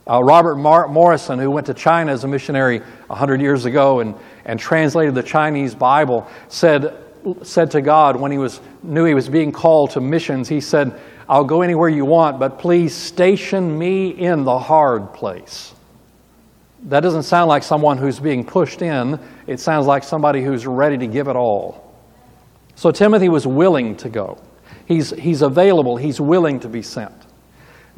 Uh, 0.08 0.22
Robert 0.22 0.56
Mar- 0.56 0.88
Morrison, 0.88 1.38
who 1.38 1.50
went 1.50 1.66
to 1.66 1.74
China 1.74 2.12
as 2.12 2.24
a 2.24 2.28
missionary 2.28 2.78
100 2.78 3.40
years 3.40 3.66
ago 3.66 4.00
and, 4.00 4.14
and 4.46 4.58
translated 4.58 5.14
the 5.14 5.22
Chinese 5.22 5.74
Bible, 5.74 6.26
said, 6.48 6.96
said 7.42 7.70
to 7.72 7.82
God 7.82 8.16
when 8.16 8.32
he 8.32 8.38
was, 8.38 8.60
knew 8.82 9.04
he 9.04 9.14
was 9.14 9.28
being 9.28 9.52
called 9.52 9.90
to 9.90 10.00
missions, 10.00 10.48
he 10.48 10.60
said, 10.60 10.98
I'll 11.28 11.44
go 11.44 11.62
anywhere 11.62 11.88
you 11.88 12.04
want, 12.04 12.38
but 12.38 12.58
please 12.58 12.94
station 12.94 13.78
me 13.78 14.08
in 14.08 14.44
the 14.44 14.58
hard 14.58 15.12
place. 15.12 15.74
That 16.84 17.00
doesn't 17.00 17.24
sound 17.24 17.48
like 17.48 17.62
someone 17.62 17.98
who's 17.98 18.18
being 18.18 18.44
pushed 18.44 18.82
in. 18.82 19.20
It 19.46 19.60
sounds 19.60 19.86
like 19.86 20.04
somebody 20.04 20.42
who's 20.42 20.66
ready 20.66 20.96
to 20.98 21.06
give 21.06 21.28
it 21.28 21.36
all. 21.36 21.94
So 22.76 22.90
Timothy 22.90 23.28
was 23.28 23.46
willing 23.46 23.96
to 23.96 24.08
go. 24.08 24.38
He's, 24.86 25.10
he's 25.10 25.42
available, 25.42 25.96
he's 25.96 26.20
willing 26.20 26.60
to 26.60 26.68
be 26.68 26.80
sent. 26.80 27.12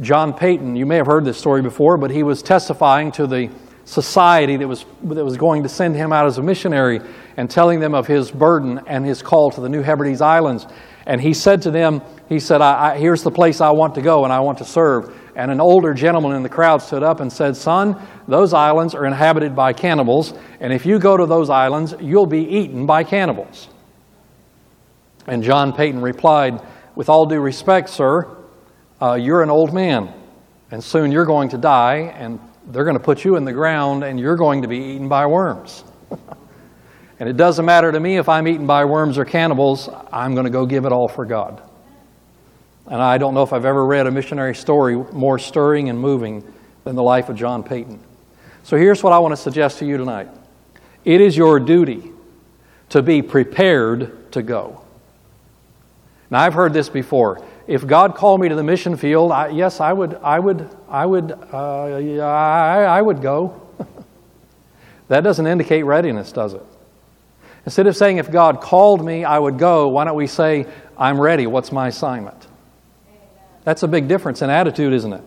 John 0.01 0.33
Paton, 0.33 0.75
you 0.77 0.87
may 0.87 0.97
have 0.97 1.07
heard 1.07 1.25
this 1.25 1.39
story 1.39 1.63
before, 1.63 1.99
but 1.99 2.11
he 2.11 2.23
was 2.23 2.43
testifying 2.43 3.13
to 3.13 3.27
the 3.27 3.51
society 3.85 4.57
that 4.57 4.67
was, 4.67 4.87
that 5.05 5.25
was 5.25 5.37
going 5.37 5.63
to 5.63 5.69
send 5.69 5.95
him 5.95 6.13
out 6.13 6.27
as 6.27 6.39
a 6.39 6.43
missionary 6.43 7.01
and 7.37 7.51
telling 7.51 7.81
them 7.81 7.95
of 7.95 8.07
his 8.07 8.31
burden 8.31 8.81
and 8.87 9.05
his 9.05 9.21
call 9.21 9.51
to 9.51 9.61
the 9.61 9.69
New 9.69 9.83
Hebrides 9.83 10.21
Islands. 10.21 10.67
And 11.07 11.21
he 11.21 11.35
said 11.35 11.63
to 11.63 11.71
them, 11.71 12.03
he 12.29 12.41
said, 12.41 12.61
I, 12.61 12.93
I, 12.93 12.99
Here's 12.99 13.23
the 13.23 13.31
place 13.31 13.61
I 13.61 13.71
want 13.71 13.95
to 13.97 14.03
go 14.03 14.25
and 14.25 14.33
I 14.33 14.41
want 14.41 14.59
to 14.59 14.65
serve. 14.65 15.15
And 15.35 15.51
an 15.51 15.61
older 15.61 15.95
gentleman 15.95 16.33
in 16.33 16.43
the 16.43 16.49
crowd 16.49 16.83
stood 16.83 17.03
up 17.03 17.21
and 17.21 17.33
said, 17.33 17.57
Son, 17.57 18.01
those 18.29 18.53
islands 18.53 18.95
are 18.95 19.07
inhabited 19.07 19.57
by 19.57 19.73
cannibals, 19.73 20.35
and 20.61 20.73
if 20.73 20.85
you 20.85 20.99
go 20.99 21.17
to 21.17 21.27
those 21.27 21.51
islands, 21.51 21.95
you'll 22.01 22.27
be 22.27 22.43
eaten 22.43 22.87
by 22.87 23.05
cannibals. 23.05 23.69
And 25.27 25.43
John 25.43 25.73
Paton 25.73 26.01
replied, 26.01 26.61
With 26.95 27.09
all 27.09 27.27
due 27.27 27.41
respect, 27.41 27.89
sir, 27.91 28.29
uh, 29.01 29.15
you're 29.15 29.43
an 29.43 29.51
old 29.51 29.73
man, 29.73 30.13
and 30.71 30.83
soon 30.83 31.13
you're 31.13 31.25
going 31.25 31.49
to 31.51 31.59
die, 31.59 32.15
and 32.19 32.39
they're 32.67 32.85
going 32.85 32.99
to 32.99 33.03
put 33.03 33.25
you 33.25 33.37
in 33.37 33.45
the 33.45 33.53
ground, 33.53 34.05
and 34.05 34.19
you're 34.19 34.37
going 34.37 34.63
to 34.63 34.69
be 34.69 34.79
eaten 34.79 35.09
by 35.09 35.27
worms. 35.27 35.85
And 37.21 37.29
it 37.29 37.37
doesn't 37.37 37.67
matter 37.67 37.93
to 37.93 38.01
me 38.01 38.17
if 38.17 38.31
I'm 38.31 38.49
eaten 38.49 38.67
by 38.67 38.87
worms 38.87 39.19
or 39.19 39.27
cannibals, 39.27 39.91
I'm 40.11 40.33
going 40.33 40.45
to 40.45 40.51
go 40.51 40.65
give 40.65 40.87
it 40.87 40.93
all 40.93 41.07
for 41.07 41.27
God. 41.27 41.63
And 42.87 43.01
I 43.01 43.19
don't 43.19 43.35
know 43.35 43.43
if 43.43 43.53
I've 43.53 43.67
ever 43.67 43.85
read 43.85 44.07
a 44.07 44.11
missionary 44.11 44.55
story 44.55 44.97
more 44.97 45.39
stirring 45.39 45.91
and 45.91 46.01
moving 46.01 46.43
than 46.85 46.97
the 46.97 47.03
life 47.03 47.29
of 47.29 47.37
John 47.37 47.63
Paton. 47.63 48.01
So 48.63 48.79
here's 48.79 49.03
what 49.03 49.13
I 49.13 49.19
want 49.19 49.33
to 49.33 49.37
suggest 49.37 49.79
to 49.79 49.87
you 49.87 49.99
tonight 49.99 50.29
it 51.05 51.21
is 51.21 51.37
your 51.37 51.61
duty 51.61 52.11
to 52.89 53.03
be 53.03 53.21
prepared 53.21 54.33
to 54.33 54.43
go. 54.43 54.83
Now, 56.31 56.41
I've 56.41 56.55
heard 56.55 56.73
this 56.73 56.89
before. 56.89 57.45
If 57.67 57.87
God 57.87 58.15
called 58.15 58.41
me 58.41 58.49
to 58.49 58.55
the 58.55 58.63
mission 58.63 58.97
field, 58.97 59.31
I, 59.31 59.49
yes, 59.49 59.79
I 59.79 59.93
would, 59.93 60.15
I 60.23 60.39
would, 60.39 60.69
I 60.89 61.05
would, 61.05 61.33
uh, 61.33 61.97
I, 62.23 62.83
I 62.85 63.03
would 63.03 63.21
go. 63.21 63.69
that 65.09 65.21
doesn't 65.21 65.47
indicate 65.47 65.83
readiness, 65.83 66.33
does 66.33 66.55
it? 66.55 66.63
Instead 67.71 67.87
of 67.87 67.97
saying, 67.97 68.17
if 68.17 68.33
God 68.33 68.61
called 68.61 69.05
me, 69.05 69.25
I 69.25 69.39
would 69.39 69.57
go, 69.57 69.87
why 69.91 70.03
don't 70.03 70.17
we 70.17 70.27
say, 70.27 70.67
I'm 70.99 71.21
ready, 71.21 71.47
what's 71.47 71.71
my 71.71 71.87
assignment? 71.87 72.49
That's 73.63 73.85
a 73.85 73.87
big 73.87 74.09
difference 74.09 74.43
in 74.43 74.51
attitude, 74.51 74.93
isn't 74.93 75.13
it? 75.13 75.23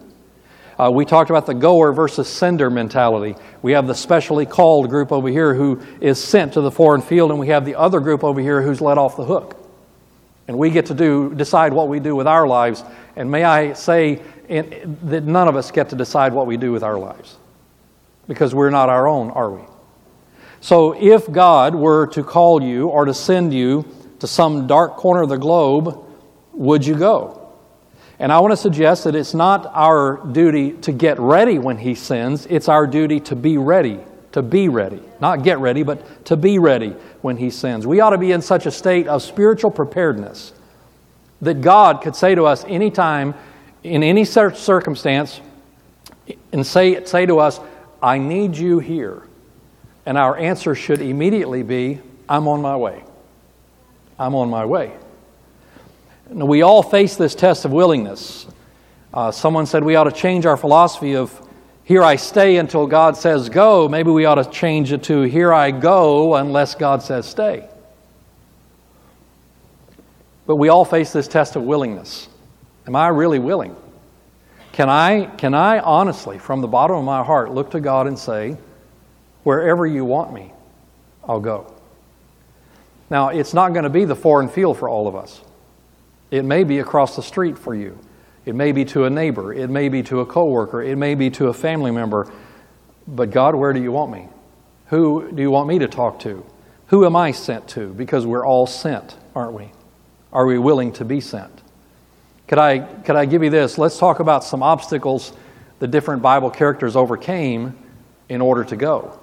Uh, 0.77 0.91
we 0.93 1.05
talked 1.05 1.29
about 1.29 1.45
the 1.45 1.53
goer 1.53 1.93
versus 1.93 2.27
sender 2.27 2.69
mentality. 2.69 3.37
We 3.61 3.71
have 3.71 3.87
the 3.87 3.95
specially 3.95 4.45
called 4.45 4.89
group 4.89 5.13
over 5.13 5.29
here 5.29 5.53
who 5.53 5.81
is 6.01 6.21
sent 6.21 6.51
to 6.55 6.59
the 6.59 6.69
foreign 6.69 7.01
field, 7.01 7.31
and 7.31 7.39
we 7.39 7.47
have 7.47 7.63
the 7.63 7.75
other 7.75 8.01
group 8.01 8.25
over 8.25 8.41
here 8.41 8.61
who's 8.61 8.81
let 8.81 8.97
off 8.97 9.15
the 9.15 9.23
hook. 9.23 9.55
And 10.49 10.57
we 10.57 10.69
get 10.69 10.87
to 10.87 10.93
do, 10.93 11.33
decide 11.33 11.71
what 11.71 11.87
we 11.87 12.01
do 12.01 12.13
with 12.13 12.27
our 12.27 12.45
lives. 12.45 12.83
And 13.15 13.31
may 13.31 13.45
I 13.45 13.71
say 13.71 14.21
in, 14.49 14.97
that 15.03 15.23
none 15.23 15.47
of 15.47 15.55
us 15.55 15.71
get 15.71 15.91
to 15.91 15.95
decide 15.95 16.33
what 16.33 16.45
we 16.45 16.57
do 16.57 16.73
with 16.73 16.83
our 16.83 16.99
lives 16.99 17.37
because 18.27 18.53
we're 18.53 18.69
not 18.69 18.89
our 18.89 19.07
own, 19.07 19.31
are 19.31 19.49
we? 19.49 19.61
So 20.63 20.93
if 20.93 21.29
God 21.29 21.75
were 21.75 22.07
to 22.07 22.23
call 22.23 22.63
you 22.63 22.87
or 22.87 23.03
to 23.03 23.13
send 23.13 23.53
you 23.53 23.85
to 24.19 24.27
some 24.27 24.65
dark 24.65 24.95
corner 24.95 25.23
of 25.23 25.27
the 25.27 25.37
globe, 25.37 26.01
would 26.53 26.85
you 26.85 26.95
go? 26.95 27.51
And 28.17 28.31
I 28.31 28.39
want 28.39 28.53
to 28.53 28.57
suggest 28.57 29.03
that 29.03 29.13
it's 29.13 29.33
not 29.33 29.69
our 29.73 30.25
duty 30.25 30.71
to 30.83 30.93
get 30.93 31.19
ready 31.19 31.59
when 31.59 31.77
He 31.77 31.95
sends, 31.95 32.45
it's 32.45 32.69
our 32.69 32.87
duty 32.87 33.19
to 33.19 33.35
be 33.35 33.57
ready. 33.57 33.99
To 34.31 34.41
be 34.41 34.69
ready. 34.69 35.01
Not 35.19 35.43
get 35.43 35.59
ready, 35.59 35.83
but 35.83 36.25
to 36.27 36.37
be 36.37 36.59
ready 36.59 36.95
when 37.21 37.35
He 37.35 37.49
sends. 37.49 37.85
We 37.85 37.99
ought 37.99 38.11
to 38.11 38.17
be 38.17 38.31
in 38.31 38.41
such 38.41 38.65
a 38.65 38.71
state 38.71 39.09
of 39.09 39.21
spiritual 39.21 39.69
preparedness 39.69 40.53
that 41.41 41.59
God 41.59 42.01
could 42.01 42.15
say 42.15 42.35
to 42.35 42.45
us 42.45 42.63
anytime, 42.63 43.35
in 43.83 44.01
any 44.01 44.23
circumstance, 44.23 45.41
and 46.53 46.65
say, 46.65 47.03
say 47.03 47.25
to 47.25 47.39
us, 47.39 47.59
I 48.01 48.17
need 48.17 48.55
you 48.55 48.79
here. 48.79 49.23
And 50.05 50.17
our 50.17 50.37
answer 50.37 50.75
should 50.75 51.01
immediately 51.01 51.63
be, 51.63 52.01
I'm 52.27 52.47
on 52.47 52.61
my 52.61 52.75
way. 52.75 53.03
I'm 54.19 54.35
on 54.35 54.49
my 54.49 54.65
way. 54.65 54.93
Now, 56.29 56.45
we 56.45 56.61
all 56.61 56.83
face 56.83 57.15
this 57.15 57.35
test 57.35 57.65
of 57.65 57.71
willingness. 57.71 58.47
Uh, 59.13 59.31
someone 59.31 59.65
said 59.65 59.83
we 59.83 59.95
ought 59.95 60.05
to 60.05 60.11
change 60.11 60.45
our 60.45 60.57
philosophy 60.57 61.15
of 61.15 61.39
here 61.83 62.01
I 62.01 62.15
stay 62.15 62.57
until 62.57 62.87
God 62.87 63.17
says 63.17 63.49
go. 63.49 63.89
Maybe 63.89 64.09
we 64.09 64.25
ought 64.25 64.35
to 64.35 64.49
change 64.49 64.91
it 64.93 65.03
to 65.03 65.23
here 65.23 65.53
I 65.53 65.71
go 65.71 66.35
unless 66.35 66.75
God 66.75 67.03
says 67.03 67.27
stay. 67.27 67.67
But 70.45 70.55
we 70.55 70.69
all 70.69 70.85
face 70.85 71.11
this 71.11 71.27
test 71.27 71.55
of 71.55 71.63
willingness. 71.63 72.27
Am 72.87 72.95
I 72.95 73.09
really 73.09 73.39
willing? 73.39 73.75
Can 74.71 74.89
I, 74.89 75.25
can 75.37 75.53
I 75.53 75.79
honestly, 75.79 76.39
from 76.39 76.61
the 76.61 76.67
bottom 76.67 76.95
of 76.95 77.05
my 77.05 77.23
heart, 77.23 77.51
look 77.51 77.71
to 77.71 77.79
God 77.79 78.07
and 78.07 78.17
say, 78.17 78.57
wherever 79.43 79.85
you 79.85 80.05
want 80.05 80.33
me, 80.33 80.53
I'll 81.27 81.39
go? 81.39 81.73
Now, 83.09 83.29
it's 83.29 83.53
not 83.53 83.73
going 83.73 83.83
to 83.83 83.89
be 83.89 84.05
the 84.05 84.15
foreign 84.15 84.49
field 84.49 84.77
for 84.77 84.89
all 84.89 85.07
of 85.07 85.15
us. 85.15 85.41
It 86.31 86.43
may 86.43 86.63
be 86.63 86.79
across 86.79 87.15
the 87.15 87.21
street 87.21 87.57
for 87.57 87.75
you. 87.75 87.97
It 88.45 88.55
may 88.55 88.71
be 88.71 88.85
to 88.85 89.05
a 89.05 89.09
neighbor. 89.09 89.53
It 89.53 89.69
may 89.69 89.87
be 89.89 90.03
to 90.03 90.21
a 90.21 90.25
coworker. 90.25 90.81
It 90.81 90.97
may 90.97 91.15
be 91.15 91.29
to 91.31 91.47
a 91.47 91.53
family 91.53 91.91
member. 91.91 92.31
But 93.07 93.31
God, 93.31 93.55
where 93.55 93.71
do 93.73 93.81
you 93.81 93.91
want 93.91 94.11
me? 94.11 94.27
Who 94.87 95.31
do 95.31 95.41
you 95.41 95.51
want 95.51 95.67
me 95.67 95.79
to 95.79 95.87
talk 95.87 96.19
to? 96.21 96.45
Who 96.87 97.05
am 97.05 97.15
I 97.15 97.31
sent 97.31 97.67
to? 97.69 97.93
Because 97.93 98.25
we're 98.25 98.45
all 98.45 98.67
sent, 98.67 99.15
aren't 99.35 99.53
we? 99.53 99.71
Are 100.31 100.45
we 100.45 100.57
willing 100.57 100.91
to 100.93 101.05
be 101.05 101.21
sent? 101.21 101.51
Could 102.47 102.57
I, 102.57 102.79
could 102.79 103.15
I 103.15 103.25
give 103.25 103.43
you 103.43 103.49
this? 103.49 103.77
Let's 103.77 103.97
talk 103.97 104.19
about 104.19 104.43
some 104.43 104.63
obstacles 104.63 105.33
the 105.79 105.87
different 105.87 106.21
Bible 106.21 106.49
characters 106.49 106.95
overcame 106.95 107.77
in 108.29 108.41
order 108.41 108.63
to 108.63 108.75
go. 108.75 109.19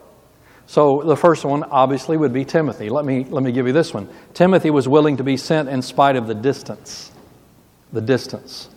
So 0.70 1.02
the 1.02 1.16
first 1.16 1.44
one 1.44 1.64
obviously 1.64 2.16
would 2.16 2.32
be 2.32 2.44
Timothy. 2.44 2.90
Let 2.90 3.04
me, 3.04 3.24
let 3.24 3.42
me 3.42 3.50
give 3.50 3.66
you 3.66 3.72
this 3.72 3.92
one. 3.92 4.08
Timothy 4.34 4.70
was 4.70 4.86
willing 4.86 5.16
to 5.16 5.24
be 5.24 5.36
sent 5.36 5.68
in 5.68 5.82
spite 5.82 6.14
of 6.14 6.28
the 6.28 6.34
distance. 6.34 7.10
The 7.92 8.00
distance. 8.00 8.68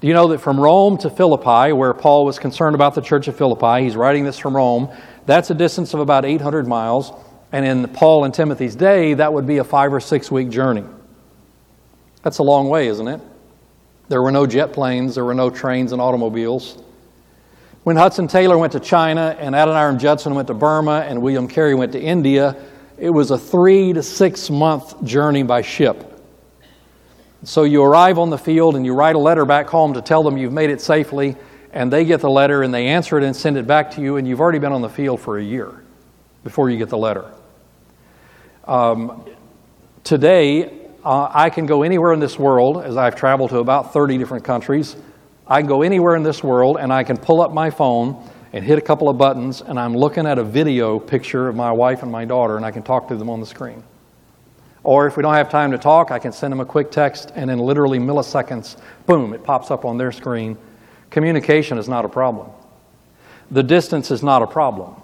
Do 0.00 0.06
you 0.06 0.14
know 0.14 0.28
that 0.28 0.38
from 0.38 0.58
Rome 0.58 0.96
to 0.98 1.10
Philippi, 1.10 1.74
where 1.74 1.92
Paul 1.92 2.24
was 2.24 2.38
concerned 2.38 2.74
about 2.74 2.94
the 2.94 3.02
church 3.02 3.28
of 3.28 3.36
Philippi, 3.36 3.84
he's 3.84 3.94
writing 3.94 4.24
this 4.24 4.38
from 4.38 4.56
Rome, 4.56 4.88
that's 5.26 5.50
a 5.50 5.54
distance 5.54 5.92
of 5.92 6.00
about 6.00 6.24
800 6.24 6.66
miles. 6.66 7.12
And 7.52 7.66
in 7.66 7.86
Paul 7.88 8.24
and 8.24 8.32
Timothy's 8.32 8.74
day, 8.74 9.12
that 9.12 9.34
would 9.34 9.46
be 9.46 9.58
a 9.58 9.64
five 9.64 9.92
or 9.92 10.00
six 10.00 10.30
week 10.30 10.48
journey. 10.48 10.84
That's 12.22 12.38
a 12.38 12.42
long 12.42 12.70
way, 12.70 12.88
isn't 12.88 13.06
it? 13.06 13.20
There 14.08 14.22
were 14.22 14.32
no 14.32 14.46
jet 14.46 14.72
planes, 14.72 15.16
there 15.16 15.26
were 15.26 15.34
no 15.34 15.50
trains 15.50 15.92
and 15.92 16.00
automobiles. 16.00 16.82
When 17.86 17.94
Hudson 17.94 18.26
Taylor 18.26 18.58
went 18.58 18.72
to 18.72 18.80
China 18.80 19.36
and 19.38 19.54
Adoniram 19.54 20.00
Judson 20.00 20.34
went 20.34 20.48
to 20.48 20.54
Burma 20.54 21.06
and 21.08 21.22
William 21.22 21.46
Carey 21.46 21.72
went 21.76 21.92
to 21.92 22.00
India, 22.00 22.56
it 22.98 23.10
was 23.10 23.30
a 23.30 23.38
three 23.38 23.92
to 23.92 24.02
six 24.02 24.50
month 24.50 25.04
journey 25.04 25.44
by 25.44 25.62
ship. 25.62 26.20
So 27.44 27.62
you 27.62 27.84
arrive 27.84 28.18
on 28.18 28.28
the 28.28 28.38
field 28.38 28.74
and 28.74 28.84
you 28.84 28.92
write 28.92 29.14
a 29.14 29.20
letter 29.20 29.44
back 29.44 29.68
home 29.68 29.94
to 29.94 30.02
tell 30.02 30.24
them 30.24 30.36
you've 30.36 30.52
made 30.52 30.70
it 30.70 30.80
safely, 30.80 31.36
and 31.72 31.92
they 31.92 32.04
get 32.04 32.20
the 32.20 32.28
letter 32.28 32.64
and 32.64 32.74
they 32.74 32.88
answer 32.88 33.18
it 33.18 33.22
and 33.22 33.36
send 33.36 33.56
it 33.56 33.68
back 33.68 33.92
to 33.92 34.00
you, 34.00 34.16
and 34.16 34.26
you've 34.26 34.40
already 34.40 34.58
been 34.58 34.72
on 34.72 34.82
the 34.82 34.88
field 34.88 35.20
for 35.20 35.38
a 35.38 35.44
year 35.44 35.84
before 36.42 36.68
you 36.68 36.78
get 36.78 36.88
the 36.88 36.98
letter. 36.98 37.32
Um, 38.64 39.24
today, 40.02 40.88
uh, 41.04 41.30
I 41.32 41.50
can 41.50 41.66
go 41.66 41.84
anywhere 41.84 42.12
in 42.12 42.18
this 42.18 42.36
world, 42.36 42.82
as 42.82 42.96
I've 42.96 43.14
traveled 43.14 43.50
to 43.50 43.58
about 43.58 43.92
30 43.92 44.18
different 44.18 44.42
countries. 44.42 44.96
I 45.48 45.60
can 45.60 45.68
go 45.68 45.82
anywhere 45.82 46.16
in 46.16 46.22
this 46.22 46.42
world 46.42 46.76
and 46.78 46.92
I 46.92 47.04
can 47.04 47.16
pull 47.16 47.40
up 47.40 47.52
my 47.52 47.70
phone 47.70 48.28
and 48.52 48.64
hit 48.64 48.78
a 48.78 48.82
couple 48.82 49.08
of 49.08 49.18
buttons, 49.18 49.60
and 49.60 49.78
I'm 49.78 49.94
looking 49.94 50.26
at 50.26 50.38
a 50.38 50.44
video 50.44 50.98
picture 50.98 51.48
of 51.48 51.54
my 51.54 51.70
wife 51.70 52.02
and 52.02 52.10
my 52.10 52.24
daughter, 52.24 52.56
and 52.56 52.64
I 52.64 52.70
can 52.70 52.82
talk 52.82 53.08
to 53.08 53.16
them 53.16 53.28
on 53.28 53.38
the 53.38 53.46
screen. 53.46 53.82
Or 54.82 55.06
if 55.06 55.16
we 55.16 55.22
don't 55.22 55.34
have 55.34 55.50
time 55.50 55.72
to 55.72 55.78
talk, 55.78 56.10
I 56.10 56.18
can 56.18 56.32
send 56.32 56.52
them 56.52 56.60
a 56.60 56.64
quick 56.64 56.90
text, 56.90 57.32
and 57.34 57.50
in 57.50 57.58
literally 57.58 57.98
milliseconds, 57.98 58.76
boom, 59.04 59.34
it 59.34 59.44
pops 59.44 59.70
up 59.70 59.84
on 59.84 59.98
their 59.98 60.10
screen. 60.10 60.56
Communication 61.10 61.76
is 61.76 61.88
not 61.88 62.04
a 62.04 62.08
problem. 62.08 62.48
The 63.50 63.62
distance 63.62 64.10
is 64.10 64.22
not 64.22 64.42
a 64.42 64.46
problem. 64.46 64.94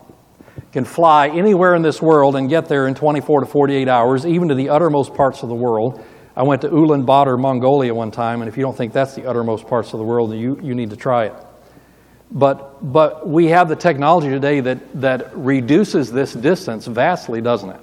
You 0.56 0.62
can 0.72 0.84
fly 0.84 1.28
anywhere 1.28 1.74
in 1.74 1.82
this 1.82 2.00
world 2.00 2.36
and 2.36 2.48
get 2.48 2.68
there 2.68 2.86
in 2.86 2.94
24 2.94 3.40
to 3.40 3.46
48 3.46 3.86
hours, 3.88 4.24
even 4.24 4.48
to 4.48 4.54
the 4.54 4.70
uttermost 4.70 5.14
parts 5.14 5.42
of 5.42 5.50
the 5.50 5.54
world. 5.54 6.02
I 6.34 6.42
went 6.44 6.62
to 6.62 6.68
Ulaanbaatar, 6.68 7.38
Mongolia 7.38 7.94
one 7.94 8.10
time, 8.10 8.40
and 8.40 8.48
if 8.48 8.56
you 8.56 8.62
don't 8.62 8.76
think 8.76 8.92
that's 8.92 9.14
the 9.14 9.26
uttermost 9.26 9.66
parts 9.66 9.92
of 9.92 9.98
the 9.98 10.04
world, 10.04 10.32
you, 10.32 10.58
you 10.62 10.74
need 10.74 10.90
to 10.90 10.96
try 10.96 11.26
it. 11.26 11.34
But, 12.30 12.92
but 12.92 13.28
we 13.28 13.46
have 13.48 13.68
the 13.68 13.76
technology 13.76 14.30
today 14.30 14.60
that, 14.60 15.00
that 15.00 15.36
reduces 15.36 16.10
this 16.10 16.32
distance 16.32 16.86
vastly, 16.86 17.42
doesn't 17.42 17.68
it? 17.68 17.80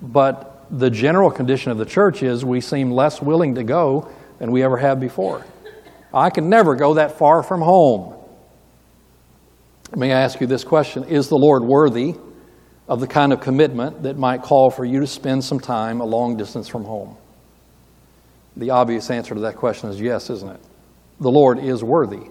But 0.00 0.64
the 0.70 0.88
general 0.88 1.30
condition 1.30 1.70
of 1.70 1.76
the 1.76 1.84
church 1.84 2.22
is 2.22 2.44
we 2.44 2.62
seem 2.62 2.90
less 2.90 3.20
willing 3.20 3.56
to 3.56 3.64
go 3.64 4.10
than 4.38 4.50
we 4.52 4.62
ever 4.62 4.78
have 4.78 4.98
before. 4.98 5.44
I 6.14 6.30
can 6.30 6.48
never 6.48 6.74
go 6.74 6.94
that 6.94 7.18
far 7.18 7.42
from 7.42 7.60
home. 7.60 8.14
May 9.94 10.12
I 10.12 10.20
ask 10.20 10.40
you 10.40 10.46
this 10.46 10.64
question 10.64 11.04
Is 11.04 11.28
the 11.28 11.36
Lord 11.36 11.62
worthy 11.62 12.14
of 12.90 12.98
the 12.98 13.06
kind 13.06 13.32
of 13.32 13.40
commitment 13.40 14.02
that 14.02 14.18
might 14.18 14.42
call 14.42 14.68
for 14.68 14.84
you 14.84 14.98
to 14.98 15.06
spend 15.06 15.44
some 15.44 15.60
time 15.60 16.00
a 16.00 16.04
long 16.04 16.36
distance 16.36 16.66
from 16.66 16.84
home? 16.84 17.16
The 18.56 18.70
obvious 18.70 19.10
answer 19.10 19.32
to 19.32 19.40
that 19.42 19.54
question 19.54 19.88
is 19.88 20.00
yes, 20.00 20.28
isn't 20.28 20.50
it? 20.50 20.60
The 21.20 21.30
Lord 21.30 21.60
is 21.60 21.84
worthy. 21.84 22.26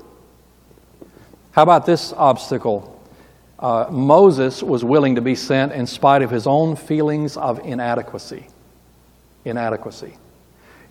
How 1.51 1.63
about 1.63 1.85
this 1.85 2.11
obstacle? 2.11 3.01
Uh, 3.57 3.87
Moses 3.89 4.61
was 4.61 4.83
willing 4.83 5.15
to 5.15 5.21
be 5.21 5.33
sent 5.33 5.71
in 5.71 5.87
spite 5.87 6.21
of 6.21 6.29
his 6.29 6.45
own 6.45 6.75
feelings 6.75 7.37
of 7.37 7.59
inadequacy. 7.59 8.45
Inadequacy. 9.45 10.13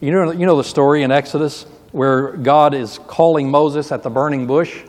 You 0.00 0.12
know, 0.12 0.30
you 0.30 0.46
know 0.46 0.56
the 0.56 0.64
story 0.64 1.02
in 1.02 1.12
Exodus 1.12 1.64
where 1.92 2.32
God 2.32 2.72
is 2.72 2.98
calling 3.06 3.50
Moses 3.50 3.92
at 3.92 4.02
the 4.02 4.10
burning 4.10 4.46
bush? 4.46 4.82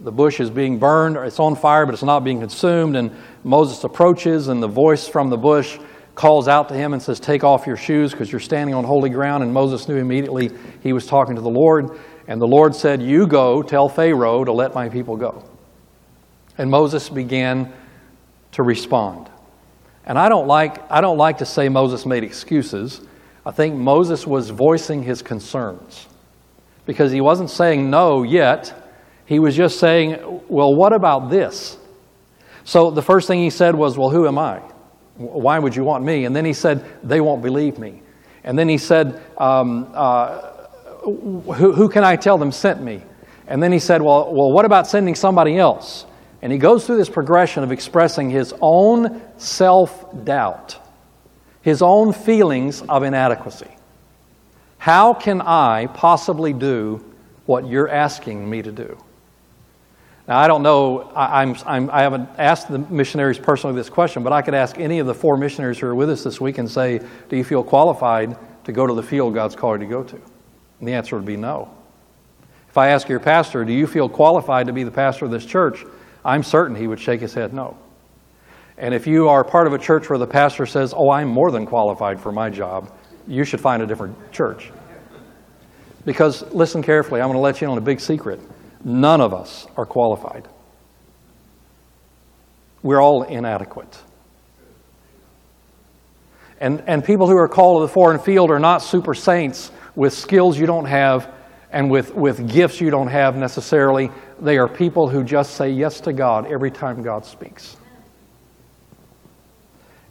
The 0.00 0.12
bush 0.12 0.38
is 0.38 0.50
being 0.50 0.78
burned, 0.78 1.16
it's 1.16 1.40
on 1.40 1.56
fire, 1.56 1.84
but 1.84 1.92
it's 1.92 2.04
not 2.04 2.20
being 2.20 2.40
consumed. 2.40 2.96
And 2.96 3.10
Moses 3.42 3.82
approaches, 3.82 4.48
and 4.48 4.62
the 4.62 4.68
voice 4.68 5.08
from 5.08 5.28
the 5.28 5.36
bush 5.36 5.78
calls 6.14 6.48
out 6.48 6.68
to 6.68 6.74
him 6.74 6.92
and 6.92 7.02
says, 7.02 7.18
Take 7.18 7.44
off 7.44 7.66
your 7.66 7.76
shoes 7.76 8.12
because 8.12 8.30
you're 8.30 8.40
standing 8.40 8.74
on 8.74 8.84
holy 8.84 9.10
ground. 9.10 9.42
And 9.42 9.52
Moses 9.52 9.88
knew 9.88 9.96
immediately 9.96 10.50
he 10.82 10.92
was 10.92 11.06
talking 11.06 11.34
to 11.34 11.40
the 11.40 11.48
Lord. 11.48 11.98
And 12.26 12.40
the 12.40 12.46
Lord 12.46 12.74
said, 12.74 13.02
You 13.02 13.26
go, 13.26 13.62
tell 13.62 13.88
Pharaoh 13.88 14.44
to 14.44 14.52
let 14.52 14.74
my 14.74 14.88
people 14.88 15.16
go. 15.16 15.44
And 16.58 16.70
Moses 16.70 17.08
began 17.08 17.72
to 18.52 18.62
respond. 18.62 19.28
And 20.04 20.18
I 20.18 20.28
don't 20.28 20.46
like, 20.46 20.90
I 20.90 21.00
don't 21.00 21.18
like 21.18 21.38
to 21.38 21.46
say 21.46 21.68
Moses 21.68 22.06
made 22.06 22.24
excuses. 22.24 23.00
I 23.46 23.50
think 23.50 23.76
Moses 23.76 24.26
was 24.26 24.50
voicing 24.50 25.02
his 25.02 25.22
concerns 25.22 26.06
because 26.84 27.12
he 27.12 27.20
wasn't 27.20 27.50
saying 27.50 27.90
no 27.90 28.22
yet. 28.22 28.87
He 29.28 29.38
was 29.38 29.54
just 29.54 29.78
saying, 29.78 30.42
Well, 30.48 30.74
what 30.74 30.92
about 30.92 31.30
this? 31.30 31.76
So 32.64 32.90
the 32.90 33.02
first 33.02 33.28
thing 33.28 33.40
he 33.40 33.50
said 33.50 33.74
was, 33.74 33.96
Well, 33.96 34.10
who 34.10 34.26
am 34.26 34.38
I? 34.38 34.58
Why 35.16 35.58
would 35.58 35.76
you 35.76 35.84
want 35.84 36.02
me? 36.02 36.24
And 36.24 36.34
then 36.34 36.44
he 36.44 36.52
said, 36.52 36.84
They 37.04 37.20
won't 37.20 37.42
believe 37.42 37.78
me. 37.78 38.02
And 38.42 38.58
then 38.58 38.68
he 38.68 38.78
said, 38.78 39.20
um, 39.36 39.90
uh, 39.92 40.40
who, 41.02 41.72
who, 41.72 41.88
can 41.90 42.02
I 42.02 42.16
tell 42.16 42.38
them 42.38 42.50
sent 42.50 42.82
me? 42.82 43.02
And 43.46 43.62
then 43.62 43.72
he 43.72 43.78
said, 43.78 44.00
well, 44.00 44.32
well, 44.32 44.50
what 44.50 44.64
about 44.64 44.86
sending 44.86 45.14
somebody 45.14 45.58
else? 45.58 46.06
And 46.40 46.50
he 46.50 46.58
goes 46.58 46.86
through 46.86 46.96
this 46.96 47.10
progression 47.10 47.62
of 47.62 47.72
expressing 47.72 48.30
his 48.30 48.54
own 48.62 49.20
self 49.36 50.24
doubt, 50.24 50.78
his 51.60 51.82
own 51.82 52.14
feelings 52.14 52.82
of 52.82 53.02
inadequacy. 53.02 53.70
How 54.78 55.12
can 55.12 55.42
I 55.42 55.86
possibly 55.88 56.54
do 56.54 57.04
what 57.46 57.66
you're 57.66 57.88
asking 57.88 58.48
me 58.48 58.62
to 58.62 58.72
do? 58.72 58.96
Now, 60.28 60.36
I 60.36 60.46
don't 60.46 60.62
know, 60.62 61.10
I, 61.16 61.40
I'm, 61.40 61.56
I'm, 61.64 61.90
I 61.90 62.02
haven't 62.02 62.28
asked 62.36 62.68
the 62.68 62.78
missionaries 62.78 63.38
personally 63.38 63.74
this 63.74 63.88
question, 63.88 64.22
but 64.22 64.32
I 64.32 64.42
could 64.42 64.52
ask 64.52 64.78
any 64.78 64.98
of 64.98 65.06
the 65.06 65.14
four 65.14 65.38
missionaries 65.38 65.78
who 65.78 65.86
are 65.86 65.94
with 65.94 66.10
us 66.10 66.22
this 66.22 66.38
week 66.38 66.58
and 66.58 66.70
say, 66.70 67.00
Do 67.30 67.36
you 67.36 67.44
feel 67.44 67.64
qualified 67.64 68.36
to 68.64 68.72
go 68.72 68.86
to 68.86 68.92
the 68.92 69.02
field 69.02 69.32
God's 69.32 69.56
called 69.56 69.80
you 69.80 69.86
to 69.86 69.90
go 69.90 70.04
to? 70.04 70.16
And 70.80 70.86
the 70.86 70.92
answer 70.92 71.16
would 71.16 71.24
be 71.24 71.38
no. 71.38 71.74
If 72.68 72.76
I 72.76 72.88
ask 72.88 73.08
your 73.08 73.20
pastor, 73.20 73.64
Do 73.64 73.72
you 73.72 73.86
feel 73.86 74.06
qualified 74.06 74.66
to 74.66 74.74
be 74.74 74.84
the 74.84 74.90
pastor 74.90 75.24
of 75.24 75.30
this 75.30 75.46
church? 75.46 75.86
I'm 76.22 76.42
certain 76.42 76.76
he 76.76 76.86
would 76.86 77.00
shake 77.00 77.22
his 77.22 77.32
head 77.32 77.54
no. 77.54 77.78
And 78.76 78.92
if 78.92 79.06
you 79.06 79.30
are 79.30 79.42
part 79.42 79.66
of 79.66 79.72
a 79.72 79.78
church 79.78 80.10
where 80.10 80.18
the 80.18 80.26
pastor 80.26 80.66
says, 80.66 80.92
Oh, 80.94 81.08
I'm 81.08 81.28
more 81.28 81.50
than 81.50 81.64
qualified 81.64 82.20
for 82.20 82.32
my 82.32 82.50
job, 82.50 82.92
you 83.26 83.44
should 83.44 83.62
find 83.62 83.82
a 83.82 83.86
different 83.86 84.30
church. 84.30 84.72
Because, 86.04 86.42
listen 86.52 86.82
carefully, 86.82 87.22
I'm 87.22 87.28
going 87.28 87.36
to 87.36 87.40
let 87.40 87.62
you 87.62 87.66
in 87.66 87.72
on 87.72 87.78
a 87.78 87.80
big 87.80 87.98
secret. 87.98 88.40
None 88.84 89.20
of 89.20 89.34
us 89.34 89.66
are 89.76 89.86
qualified. 89.86 90.48
We're 92.82 93.02
all 93.02 93.24
inadequate. 93.24 94.02
And, 96.60 96.82
and 96.86 97.04
people 97.04 97.28
who 97.28 97.36
are 97.36 97.48
called 97.48 97.82
to 97.82 97.86
the 97.86 97.92
foreign 97.92 98.18
field 98.18 98.50
are 98.50 98.58
not 98.58 98.78
super 98.78 99.14
saints 99.14 99.70
with 99.94 100.12
skills 100.12 100.58
you 100.58 100.66
don't 100.66 100.86
have 100.86 101.32
and 101.70 101.90
with, 101.90 102.14
with 102.14 102.50
gifts 102.50 102.80
you 102.80 102.90
don't 102.90 103.08
have 103.08 103.36
necessarily. 103.36 104.10
They 104.40 104.58
are 104.58 104.68
people 104.68 105.08
who 105.08 105.22
just 105.22 105.54
say 105.54 105.70
yes 105.70 106.00
to 106.02 106.12
God 106.12 106.46
every 106.46 106.70
time 106.70 107.02
God 107.02 107.24
speaks. 107.24 107.76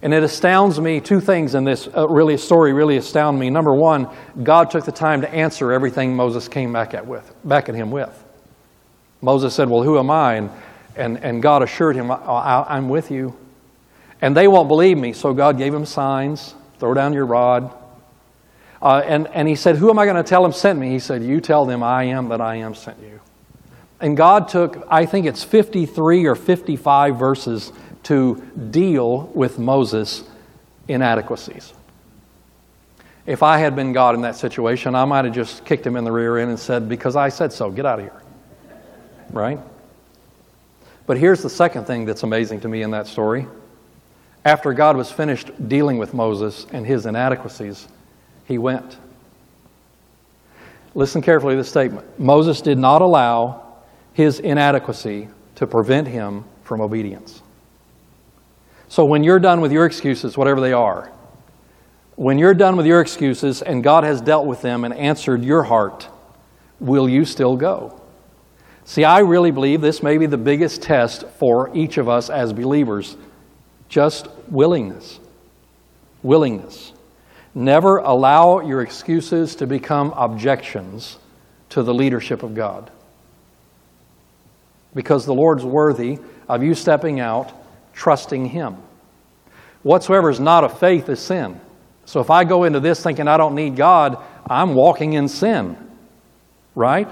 And 0.01 0.13
it 0.13 0.21
astounds 0.23 0.79
me, 0.79 0.99
two 0.99 1.19
things 1.19 1.55
in 1.55 1.63
this 1.63 1.87
uh, 1.95 2.07
really 2.07 2.37
story 2.37 2.71
really 2.71 2.97
astound 2.97 3.39
me. 3.39 3.49
Number 3.49 3.73
one, 3.73 4.07
God 4.43 4.69
took 4.69 4.85
the 4.85 4.91
time 4.91 5.21
to 5.21 5.29
answer 5.33 5.71
everything 5.71 6.15
Moses 6.15 6.47
came 6.47 6.71
back 6.71 6.93
at 6.93 7.05
with, 7.05 7.33
back 7.43 7.67
at 7.67 7.75
him 7.75 7.89
with. 7.89 8.23
Moses 9.21 9.53
said, 9.53 9.69
Well, 9.69 9.83
who 9.83 9.97
am 9.97 10.09
I? 10.09 10.35
And, 10.35 10.49
and, 10.95 11.17
and 11.23 11.41
God 11.41 11.63
assured 11.63 11.95
him, 11.95 12.11
I, 12.11 12.77
am 12.77 12.89
with 12.89 13.11
you. 13.11 13.35
And 14.21 14.35
they 14.35 14.47
won't 14.47 14.67
believe 14.67 14.97
me, 14.97 15.13
so 15.13 15.33
God 15.33 15.57
gave 15.57 15.73
him 15.73 15.85
signs 15.85 16.55
throw 16.79 16.93
down 16.93 17.13
your 17.13 17.25
rod. 17.25 17.73
Uh, 18.81 19.01
and, 19.05 19.27
and 19.27 19.47
he 19.47 19.55
said, 19.55 19.75
Who 19.77 19.89
am 19.89 19.97
I 19.97 20.05
going 20.05 20.17
to 20.17 20.27
tell 20.27 20.43
them 20.43 20.53
sent 20.53 20.77
me? 20.77 20.89
He 20.89 20.99
said, 20.99 21.23
You 21.23 21.41
tell 21.41 21.65
them 21.65 21.81
I 21.83 22.05
am 22.05 22.29
that 22.29 22.41
I 22.41 22.57
am 22.57 22.75
sent 22.75 22.99
you. 23.01 23.19
And 23.99 24.15
God 24.15 24.47
took, 24.47 24.85
I 24.89 25.05
think 25.07 25.25
it's 25.25 25.43
53 25.43 26.25
or 26.27 26.35
55 26.35 27.17
verses 27.17 27.71
to 28.03 28.35
deal 28.69 29.23
with 29.33 29.57
Moses' 29.57 30.23
inadequacies. 30.87 31.73
If 33.25 33.41
I 33.41 33.57
had 33.57 33.75
been 33.75 33.91
God 33.91 34.15
in 34.15 34.21
that 34.21 34.35
situation, 34.35 34.93
I 34.93 35.03
might 35.05 35.25
have 35.25 35.33
just 35.33 35.65
kicked 35.65 35.85
him 35.85 35.95
in 35.95 36.03
the 36.03 36.11
rear 36.11 36.37
end 36.37 36.51
and 36.51 36.59
said, 36.59 36.87
Because 36.87 37.15
I 37.15 37.29
said 37.29 37.51
so, 37.51 37.71
get 37.71 37.85
out 37.85 37.99
of 37.99 38.05
here 38.05 38.21
right? 39.31 39.59
But 41.05 41.17
here's 41.17 41.41
the 41.41 41.49
second 41.49 41.85
thing 41.85 42.05
that's 42.05 42.23
amazing 42.23 42.61
to 42.61 42.67
me 42.67 42.81
in 42.81 42.91
that 42.91 43.07
story. 43.07 43.47
After 44.43 44.73
God 44.73 44.97
was 44.97 45.11
finished 45.11 45.51
dealing 45.67 45.97
with 45.97 46.13
Moses 46.13 46.67
and 46.71 46.85
his 46.85 47.05
inadequacies, 47.05 47.87
he 48.45 48.57
went. 48.57 48.97
Listen 50.95 51.21
carefully 51.21 51.53
to 51.53 51.57
this 51.57 51.69
statement. 51.69 52.19
Moses 52.19 52.61
did 52.61 52.77
not 52.77 53.01
allow 53.01 53.63
his 54.13 54.39
inadequacy 54.39 55.29
to 55.55 55.67
prevent 55.67 56.07
him 56.07 56.43
from 56.63 56.81
obedience. 56.81 57.41
So 58.89 59.05
when 59.05 59.23
you're 59.23 59.39
done 59.39 59.61
with 59.61 59.71
your 59.71 59.85
excuses, 59.85 60.37
whatever 60.37 60.61
they 60.61 60.73
are, 60.73 61.11
when 62.15 62.39
you're 62.39 62.53
done 62.53 62.77
with 62.77 62.85
your 62.85 62.99
excuses 62.99 63.61
and 63.61 63.83
God 63.83 64.03
has 64.03 64.21
dealt 64.21 64.47
with 64.47 64.61
them 64.61 64.85
and 64.85 64.93
answered 64.93 65.43
your 65.43 65.63
heart, 65.63 66.07
will 66.79 67.07
you 67.07 67.25
still 67.25 67.55
go? 67.55 68.01
See, 68.87 69.03
I 69.03 69.19
really 69.19 69.51
believe 69.51 69.81
this 69.81 70.01
may 70.01 70.17
be 70.17 70.27
the 70.27 70.37
biggest 70.37 70.81
test 70.81 71.27
for 71.39 71.69
each 71.75 71.97
of 71.97 72.07
us 72.07 72.29
as 72.29 72.53
believers 72.53 73.17
just 73.89 74.29
willingness. 74.47 75.19
Willingness. 76.23 76.93
Never 77.53 77.97
allow 77.97 78.61
your 78.61 78.81
excuses 78.81 79.57
to 79.57 79.67
become 79.67 80.13
objections 80.15 81.19
to 81.71 81.83
the 81.83 81.93
leadership 81.93 82.43
of 82.43 82.55
God. 82.55 82.89
Because 84.95 85.25
the 85.25 85.35
Lord's 85.35 85.65
worthy 85.65 86.19
of 86.47 86.63
you 86.63 86.73
stepping 86.73 87.19
out, 87.19 87.51
trusting 87.91 88.45
Him. 88.45 88.77
Whatsoever 89.83 90.29
is 90.29 90.39
not 90.39 90.63
of 90.63 90.79
faith 90.79 91.09
is 91.09 91.19
sin. 91.19 91.59
So 92.05 92.21
if 92.21 92.29
I 92.29 92.45
go 92.45 92.63
into 92.63 92.79
this 92.79 93.03
thinking 93.03 93.27
I 93.27 93.35
don't 93.35 93.53
need 93.53 93.75
God, 93.75 94.23
I'm 94.49 94.75
walking 94.75 95.11
in 95.11 95.27
sin. 95.27 95.75
Right? 96.73 97.09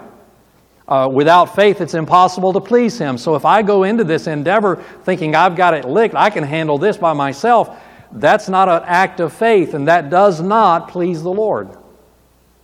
Uh, 0.87 1.09
without 1.11 1.55
faith, 1.55 1.81
it's 1.81 1.95
impossible 1.95 2.53
to 2.53 2.61
please 2.61 2.99
Him. 2.99 3.17
So 3.17 3.35
if 3.35 3.43
I 3.43 3.63
go 3.63 3.83
into 3.83 4.03
this 4.03 4.27
endeavor 4.27 4.75
thinking 5.03 5.35
I've 5.35 5.55
got 5.55 5.73
it 5.73 5.85
licked, 5.85 6.13
I 6.13 6.29
can 6.29 6.43
handle 6.43 6.77
this 6.77 6.97
by 6.97 7.13
myself, 7.13 7.75
that's 8.11 8.47
not 8.47 8.69
an 8.69 8.83
act 8.85 9.19
of 9.19 9.33
faith, 9.33 9.73
and 9.73 9.87
that 9.87 10.09
does 10.09 10.41
not 10.41 10.89
please 10.89 11.23
the 11.23 11.31
Lord. 11.31 11.75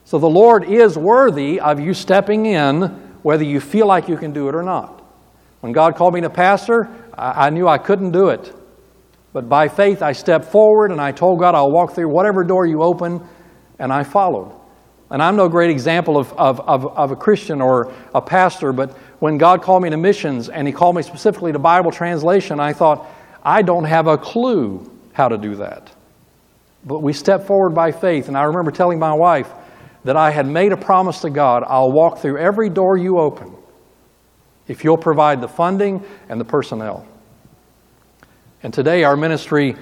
So 0.05 0.19
the 0.19 0.29
Lord 0.29 0.65
is 0.65 0.97
worthy 0.97 1.59
of 1.59 1.79
you 1.79 1.93
stepping 1.93 2.45
in, 2.45 2.81
whether 3.23 3.43
you 3.43 3.59
feel 3.59 3.87
like 3.87 4.07
you 4.07 4.17
can 4.17 4.33
do 4.33 4.49
it 4.49 4.55
or 4.55 4.63
not. 4.63 4.99
When 5.61 5.73
God 5.73 5.95
called 5.95 6.13
me 6.13 6.21
to 6.21 6.29
pastor, 6.29 6.89
I, 7.17 7.47
I 7.47 7.49
knew 7.49 7.67
I 7.67 7.79
couldn't 7.79 8.11
do 8.11 8.29
it. 8.29 8.53
But 9.33 9.49
by 9.49 9.67
faith, 9.67 10.01
I 10.01 10.11
stepped 10.11 10.45
forward 10.45 10.91
and 10.91 11.01
I 11.01 11.11
told 11.11 11.39
God, 11.39 11.55
I'll 11.55 11.71
walk 11.71 11.95
through 11.95 12.09
whatever 12.09 12.43
door 12.43 12.67
you 12.67 12.83
open, 12.83 13.27
and 13.79 13.91
I 13.91 14.03
followed. 14.03 14.60
And 15.11 15.21
I'm 15.21 15.35
no 15.35 15.49
great 15.49 15.69
example 15.69 16.17
of, 16.17 16.31
of, 16.33 16.61
of, 16.61 16.97
of, 16.97 17.11
a 17.11 17.15
Christian 17.17 17.61
or 17.61 17.93
a 18.15 18.21
pastor, 18.21 18.71
but 18.71 18.91
when 19.19 19.37
God 19.37 19.61
called 19.61 19.83
me 19.83 19.89
to 19.89 19.97
missions 19.97 20.47
and 20.47 20.65
He 20.65 20.73
called 20.73 20.95
me 20.95 21.01
specifically 21.01 21.51
to 21.51 21.59
Bible 21.59 21.91
translation, 21.91 22.61
I 22.61 22.71
thought, 22.71 23.05
I 23.43 23.61
don't 23.61 23.83
have 23.83 24.07
a 24.07 24.17
clue 24.17 24.89
how 25.11 25.27
to 25.27 25.37
do 25.37 25.55
that. 25.55 25.91
But 26.85 26.99
we 26.99 27.11
stepped 27.11 27.45
forward 27.45 27.71
by 27.71 27.91
faith, 27.91 28.29
and 28.29 28.37
I 28.37 28.43
remember 28.43 28.71
telling 28.71 28.99
my 28.99 29.13
wife 29.13 29.49
that 30.05 30.15
I 30.15 30.31
had 30.31 30.47
made 30.47 30.71
a 30.71 30.77
promise 30.77 31.19
to 31.21 31.29
God 31.29 31.63
I'll 31.67 31.91
walk 31.91 32.19
through 32.19 32.37
every 32.37 32.69
door 32.69 32.97
you 32.97 33.19
open 33.19 33.55
if 34.67 34.83
you'll 34.85 34.97
provide 34.97 35.41
the 35.41 35.47
funding 35.49 36.03
and 36.29 36.39
the 36.39 36.45
personnel. 36.45 37.05
And 38.63 38.73
today, 38.73 39.03
our 39.03 39.17
ministry 39.17 39.75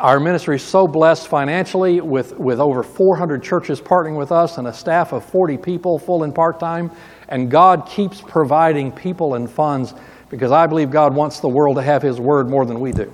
our 0.00 0.18
ministry 0.18 0.56
is 0.56 0.62
so 0.62 0.88
blessed 0.88 1.28
financially 1.28 2.00
with, 2.00 2.36
with 2.38 2.58
over 2.58 2.82
400 2.82 3.42
churches 3.42 3.80
partnering 3.80 4.16
with 4.16 4.32
us 4.32 4.56
and 4.56 4.66
a 4.66 4.72
staff 4.72 5.12
of 5.12 5.24
40 5.24 5.58
people, 5.58 5.98
full 5.98 6.24
and 6.24 6.34
part 6.34 6.58
time. 6.58 6.90
And 7.28 7.50
God 7.50 7.86
keeps 7.86 8.20
providing 8.20 8.92
people 8.92 9.34
and 9.34 9.48
funds 9.48 9.94
because 10.30 10.52
I 10.52 10.66
believe 10.66 10.90
God 10.90 11.14
wants 11.14 11.40
the 11.40 11.48
world 11.48 11.76
to 11.76 11.82
have 11.82 12.02
His 12.02 12.18
Word 12.18 12.48
more 12.48 12.64
than 12.64 12.80
we 12.80 12.92
do. 12.92 13.12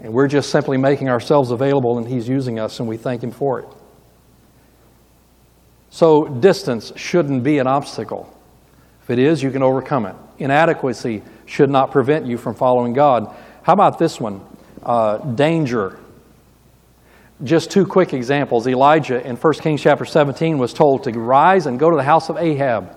And 0.00 0.12
we're 0.12 0.28
just 0.28 0.50
simply 0.50 0.76
making 0.76 1.08
ourselves 1.08 1.50
available, 1.50 1.98
and 1.98 2.06
He's 2.06 2.28
using 2.28 2.60
us, 2.60 2.78
and 2.78 2.88
we 2.88 2.96
thank 2.96 3.22
Him 3.22 3.32
for 3.32 3.60
it. 3.60 3.68
So, 5.90 6.26
distance 6.26 6.92
shouldn't 6.96 7.42
be 7.42 7.58
an 7.58 7.66
obstacle. 7.66 8.32
If 9.02 9.10
it 9.10 9.18
is, 9.18 9.42
you 9.42 9.50
can 9.50 9.62
overcome 9.62 10.06
it. 10.06 10.14
Inadequacy 10.38 11.22
should 11.46 11.70
not 11.70 11.90
prevent 11.90 12.26
you 12.26 12.36
from 12.36 12.54
following 12.54 12.92
God. 12.92 13.34
How 13.62 13.72
about 13.72 13.98
this 13.98 14.20
one? 14.20 14.44
Uh, 14.86 15.18
danger. 15.18 15.98
Just 17.42 17.72
two 17.72 17.84
quick 17.84 18.14
examples. 18.14 18.68
Elijah 18.68 19.20
in 19.26 19.34
1 19.34 19.52
Kings 19.54 19.82
chapter 19.82 20.04
17 20.04 20.58
was 20.58 20.72
told 20.72 21.02
to 21.04 21.10
rise 21.10 21.66
and 21.66 21.76
go 21.76 21.90
to 21.90 21.96
the 21.96 22.04
house 22.04 22.28
of 22.28 22.36
Ahab. 22.36 22.96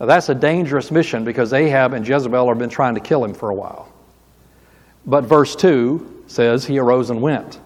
Now, 0.00 0.06
that's 0.06 0.28
a 0.28 0.34
dangerous 0.34 0.90
mission 0.90 1.22
because 1.22 1.52
Ahab 1.52 1.92
and 1.92 2.06
Jezebel 2.06 2.48
have 2.48 2.58
been 2.58 2.68
trying 2.68 2.96
to 2.96 3.00
kill 3.00 3.24
him 3.24 3.34
for 3.34 3.50
a 3.50 3.54
while. 3.54 3.90
But 5.06 5.24
verse 5.24 5.54
2 5.54 6.24
says 6.26 6.64
he 6.64 6.80
arose 6.80 7.08
and 7.10 7.22
went. 7.22 7.60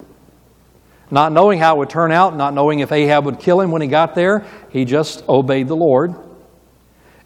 Not 1.11 1.33
knowing 1.33 1.59
how 1.59 1.77
it 1.77 1.79
would 1.79 1.91
turn 1.91 2.13
out, 2.13 2.37
not 2.37 2.53
knowing 2.53 2.81
if 2.81 2.93
Ahab 2.93 3.25
would 3.25 3.41
kill 3.41 3.63
him 3.63 3.71
when 3.71 3.81
he 3.81 3.89
got 3.89 4.15
there, 4.15 4.45
he 4.69 4.85
just 4.85 5.27
obeyed 5.31 5.67
the 5.67 5.77
Lord. 5.77 6.15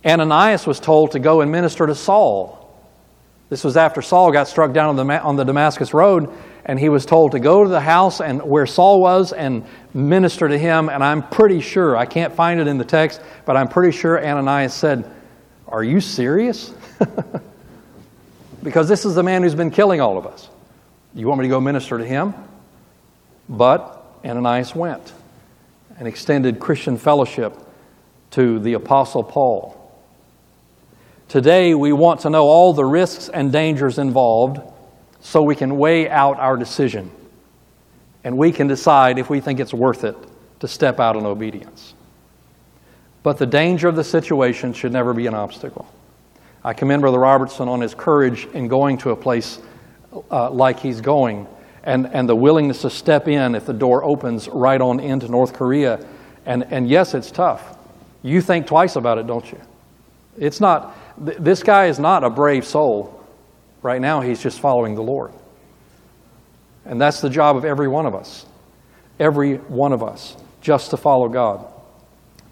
Ananias 0.07 0.65
was 0.65 0.79
told 0.79 1.11
to 1.11 1.19
go 1.19 1.41
and 1.41 1.51
minister 1.51 1.89
to 1.89 1.95
Saul. 1.97 2.64
This 3.51 3.63
was 3.63 3.77
after 3.77 4.03
Saul 4.03 4.33
got 4.33 4.49
struck 4.49 4.73
down 4.73 4.99
on 4.99 5.07
the, 5.07 5.23
on 5.23 5.37
the 5.37 5.45
Damascus 5.45 5.93
Road, 5.93 6.31
and 6.65 6.79
he 6.79 6.89
was 6.89 7.05
told 7.05 7.33
to 7.33 7.41
go 7.41 7.63
to 7.63 7.69
the 7.69 7.81
house 7.81 8.21
and 8.21 8.43
where 8.43 8.67
Saul 8.67 9.01
was 9.01 9.33
and 9.33 9.65
minister 9.93 10.49
to 10.49 10.59
him. 10.59 10.89
And 10.89 11.05
I'm 11.05 11.23
pretty 11.23 11.61
sure, 11.61 11.97
I 11.97 12.07
can't 12.07 12.33
find 12.35 12.59
it 12.61 12.67
in 12.67 12.79
the 12.79 12.85
text, 12.85 13.21
but 13.45 13.57
I'm 13.57 13.69
pretty 13.69 13.97
sure 13.97 14.25
Ananias 14.25 14.73
said, 14.73 15.11
Are 15.69 15.85
you 15.85 16.01
serious? 16.01 16.73
because 18.63 18.89
this 18.89 19.05
is 19.05 19.15
the 19.15 19.23
man 19.23 19.43
who's 19.43 19.55
been 19.55 19.71
killing 19.71 20.01
all 20.01 20.17
of 20.17 20.27
us. 20.27 20.49
You 21.15 21.29
want 21.29 21.41
me 21.41 21.45
to 21.45 21.51
go 21.51 21.61
minister 21.61 21.99
to 21.99 22.05
him? 22.05 22.35
But 23.49 24.05
Ananias 24.25 24.75
went 24.75 25.13
and 25.99 26.09
extended 26.09 26.59
Christian 26.59 26.97
fellowship 26.97 27.57
to 28.33 28.59
the 28.59 28.73
Apostle 28.73 29.23
Paul. 29.23 29.84
Today, 31.29 31.75
we 31.75 31.93
want 31.93 32.21
to 32.21 32.31
know 32.31 32.45
all 32.45 32.73
the 32.73 32.85
risks 32.85 33.29
and 33.29 33.51
dangers 33.51 33.99
involved 33.99 34.61
so 35.21 35.43
we 35.43 35.57
can 35.57 35.79
weigh 35.79 36.09
out 36.09 36.39
our 36.39 36.57
decision 36.57 37.11
and 38.25 38.39
we 38.39 38.53
can 38.53 38.67
decide 38.67 39.19
if 39.19 39.29
we 39.29 39.41
think 39.41 39.61
it's 39.61 39.75
worth 39.75 40.05
it 40.05 40.17
to 40.61 40.69
step 40.69 41.01
out 41.01 41.17
in 41.17 41.27
obedience. 41.27 41.95
But 43.23 43.39
the 43.39 43.47
danger 43.47 43.89
of 43.89 43.97
the 43.97 44.05
situation 44.05 44.73
should 44.73 44.93
never 44.93 45.13
be 45.13 45.27
an 45.27 45.35
obstacle. 45.35 45.87
I 46.63 46.73
commend 46.73 47.03
Brother 47.03 47.19
Robertson 47.19 47.69
on 47.69 47.81
his 47.81 47.95
courage 47.95 48.47
in 48.55 48.69
going 48.69 48.99
to 48.99 49.11
a 49.11 49.17
place 49.17 49.61
uh, 50.31 50.51
like 50.51 50.81
he's 50.81 51.01
going 51.01 51.47
and, 51.83 52.07
and 52.07 52.29
the 52.29 52.37
willingness 52.37 52.81
to 52.83 52.91
step 52.91 53.29
in 53.29 53.55
if 53.55 53.67
the 53.67 53.73
door 53.75 54.03
opens 54.03 54.49
right 54.49 54.81
on 54.81 55.01
into 55.01 55.29
North 55.29 55.53
Korea. 55.53 56.05
And, 56.47 56.65
and 56.71 56.89
yes, 56.89 57.15
it's 57.15 57.31
tough. 57.31 57.79
You 58.23 58.41
think 58.41 58.67
twice 58.67 58.97
about 58.97 59.19
it, 59.19 59.27
don't 59.27 59.51
you? 59.53 59.61
It's 60.39 60.61
not, 60.61 60.97
th- 61.23 61.39
this 61.39 61.63
guy 61.63 61.87
is 61.87 61.99
not 61.99 62.25
a 62.25 62.31
brave 62.31 62.65
soul. 62.65 63.21
Right 63.83 64.01
now, 64.01 64.21
he's 64.21 64.43
just 64.43 64.61
following 64.61 64.95
the 64.95 65.03
Lord. 65.03 65.33
And 66.85 67.01
that's 67.01 67.21
the 67.21 67.31
job 67.31 67.57
of 67.57 67.65
every 67.65 67.89
one 67.89 68.07
of 68.07 68.15
us. 68.15 68.47
Every 69.19 69.57
one 69.57 69.93
of 69.93 70.03
us, 70.03 70.37
just 70.61 70.91
to 70.91 70.97
follow 70.97 71.29
God. 71.29 71.67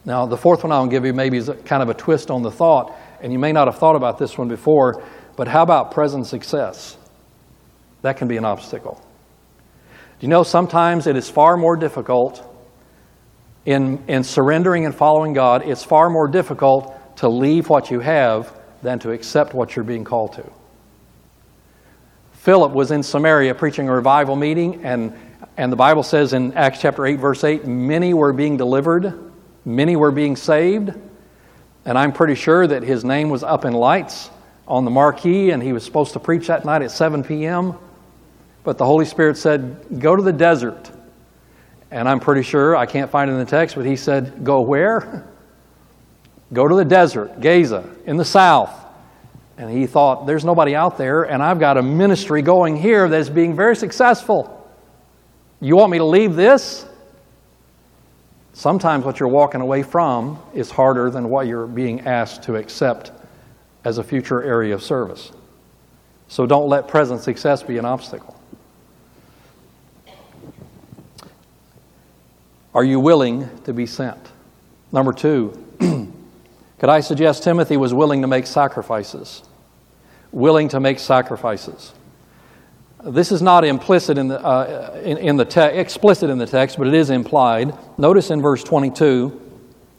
Now, 0.05 0.27
the 0.27 0.37
fourth 0.37 0.63
one 0.63 0.73
I'll 0.73 0.87
give 0.87 1.05
you 1.05 1.13
maybe 1.13 1.37
is 1.37 1.51
kind 1.65 1.83
of 1.83 1.89
a 1.89 1.95
twist 1.95 2.31
on 2.31 2.43
the 2.43 2.51
thought, 2.51 2.95
and 3.21 3.33
you 3.33 3.39
may 3.39 3.53
not 3.53 3.69
have 3.69 3.79
thought 3.79 3.97
about 3.97 4.19
this 4.19 4.37
one 4.37 4.49
before, 4.49 5.03
but 5.37 5.49
how 5.49 5.63
about 5.63 5.93
present 5.93 6.27
success? 6.27 6.97
That 8.03 8.17
can 8.17 8.29
be 8.29 8.37
an 8.37 8.45
obstacle. 8.45 9.01
Do 10.19 10.27
you 10.27 10.29
know 10.29 10.43
sometimes 10.43 11.07
it 11.07 11.17
is 11.17 11.29
far 11.29 11.57
more 11.57 11.77
difficult 11.77 12.49
in, 13.65 14.03
in 14.09 14.25
surrendering 14.25 14.87
and 14.87 14.95
following 14.95 15.33
God, 15.33 15.63
it's 15.67 15.85
far 15.85 16.11
more 16.11 16.29
difficult 16.29 16.95
to 17.17 17.29
leave 17.29 17.69
what 17.69 17.91
you 17.91 18.01
have 18.01 18.53
than 18.83 18.99
to 19.01 19.11
accept 19.13 19.55
what 19.55 19.77
you're 19.77 19.85
being 19.85 20.05
called 20.05 20.33
to. 20.35 20.53
Philip 22.33 22.73
was 22.73 22.91
in 22.91 23.03
Samaria 23.03 23.55
preaching 23.55 23.89
a 23.89 23.93
revival 23.93 24.35
meeting, 24.35 24.85
and, 24.85 25.17
and 25.57 25.71
the 25.71 25.77
Bible 25.77 26.03
says 26.03 26.33
in 26.33 26.53
Acts 26.55 26.81
chapter 26.81 27.07
8, 27.07 27.17
verse 27.17 27.45
8, 27.45 27.67
many 27.67 28.15
were 28.15 28.33
being 28.33 28.57
delivered, 28.57 29.33
many 29.65 29.95
were 29.95 30.11
being 30.11 30.35
saved, 30.35 30.93
and 31.85 31.99
I'm 31.99 32.13
pretty 32.13 32.35
sure 32.35 32.67
that 32.67 32.83
his 32.83 33.05
name 33.05 33.31
was 33.31 33.43
up 33.43 33.65
in 33.65 33.73
lights 33.73 34.31
on 34.67 34.85
the 34.85 34.91
marquee, 34.91 35.51
and 35.51 35.63
he 35.63 35.73
was 35.73 35.85
supposed 35.85 36.13
to 36.15 36.21
preach 36.21 36.47
that 36.49 36.65
night 36.65 36.83
at 36.83 36.91
7 36.91 37.23
p.m. 37.25 37.75
But 38.65 38.79
the 38.79 38.87
Holy 38.87 39.05
Spirit 39.05 39.37
said, 39.37 40.01
Go 40.01 40.15
to 40.15 40.23
the 40.23 40.33
desert. 40.33 40.91
And 41.91 42.09
I'm 42.09 42.21
pretty 42.21 42.43
sure, 42.43 42.77
I 42.77 42.87
can't 42.87 43.11
find 43.11 43.31
it 43.31 43.35
in 43.35 43.39
the 43.39 43.45
text, 43.45 43.77
but 43.77 43.85
he 43.85 43.97
said, 43.97 44.45
Go 44.45 44.61
where? 44.61 45.29
Go 46.53 46.69
to 46.69 46.75
the 46.75 46.85
desert, 46.85 47.41
Gaza, 47.41 47.89
in 48.07 48.17
the 48.17 48.25
south. 48.25 48.79
And 49.57 49.71
he 49.71 49.87
thought, 49.87 50.27
There's 50.27 50.45
nobody 50.45 50.75
out 50.75 50.99
there, 50.99 51.25
and 51.25 51.43
I've 51.43 51.61
got 51.61 51.77
a 51.77 51.83
ministry 51.83 52.43
going 52.43 52.77
here 52.77 53.09
that's 53.09 53.29
being 53.29 53.55
very 53.57 53.77
successful. 53.77 54.59
You 55.61 55.77
want 55.77 55.93
me 55.93 55.99
to 55.99 56.05
leave 56.05 56.35
this? 56.35 56.87
Sometimes 58.53 59.05
what 59.05 59.19
you're 59.19 59.29
walking 59.29 59.61
away 59.61 59.83
from 59.83 60.39
is 60.55 60.71
harder 60.71 61.11
than 61.11 61.31
what 61.31 61.47
you're 61.47 61.67
being 61.67 62.01
asked 62.03 62.43
to 62.45 62.57
accept 62.57 63.13
as 63.85 63.99
a 63.99 64.05
future 64.05 64.43
area 64.43 64.75
of 64.75 64.83
service. 64.83 65.33
So 66.29 66.47
don't 66.47 66.69
let 66.69 66.89
present 66.89 67.21
success 67.21 67.63
be 67.63 67.79
an 67.79 67.85
obstacle. 67.85 68.39
Are 72.75 72.85
you 72.85 73.01
willing 73.01 73.49
to 73.65 73.73
be 73.73 73.87
sent? 73.87 74.19
Number 74.93 75.13
two, 75.13 75.53
could 76.83 76.89
I 76.89 76.99
suggest 76.99 77.45
Timothy 77.45 77.77
was 77.77 77.95
willing 77.95 78.23
to 78.23 78.27
make 78.27 78.45
sacrifices? 78.45 79.45
Willing 80.33 80.69
to 80.71 80.81
make 80.81 80.99
sacrifices. 80.99 81.93
This 83.05 83.31
is 83.31 83.41
not 83.41 83.65
implicit 83.65 84.19
in 84.19 84.27
the, 84.27 84.45
uh, 84.45 85.01
in, 85.05 85.17
in 85.19 85.37
the 85.37 85.45
te- 85.45 85.61
explicit 85.61 86.29
in 86.29 86.39
the 86.39 86.47
text, 86.47 86.79
but 86.79 86.89
it 86.89 86.95
is 86.95 87.09
implied. 87.11 87.73
Notice 87.97 88.33
in 88.33 88.43
verse 88.43 88.65
22 88.65 89.29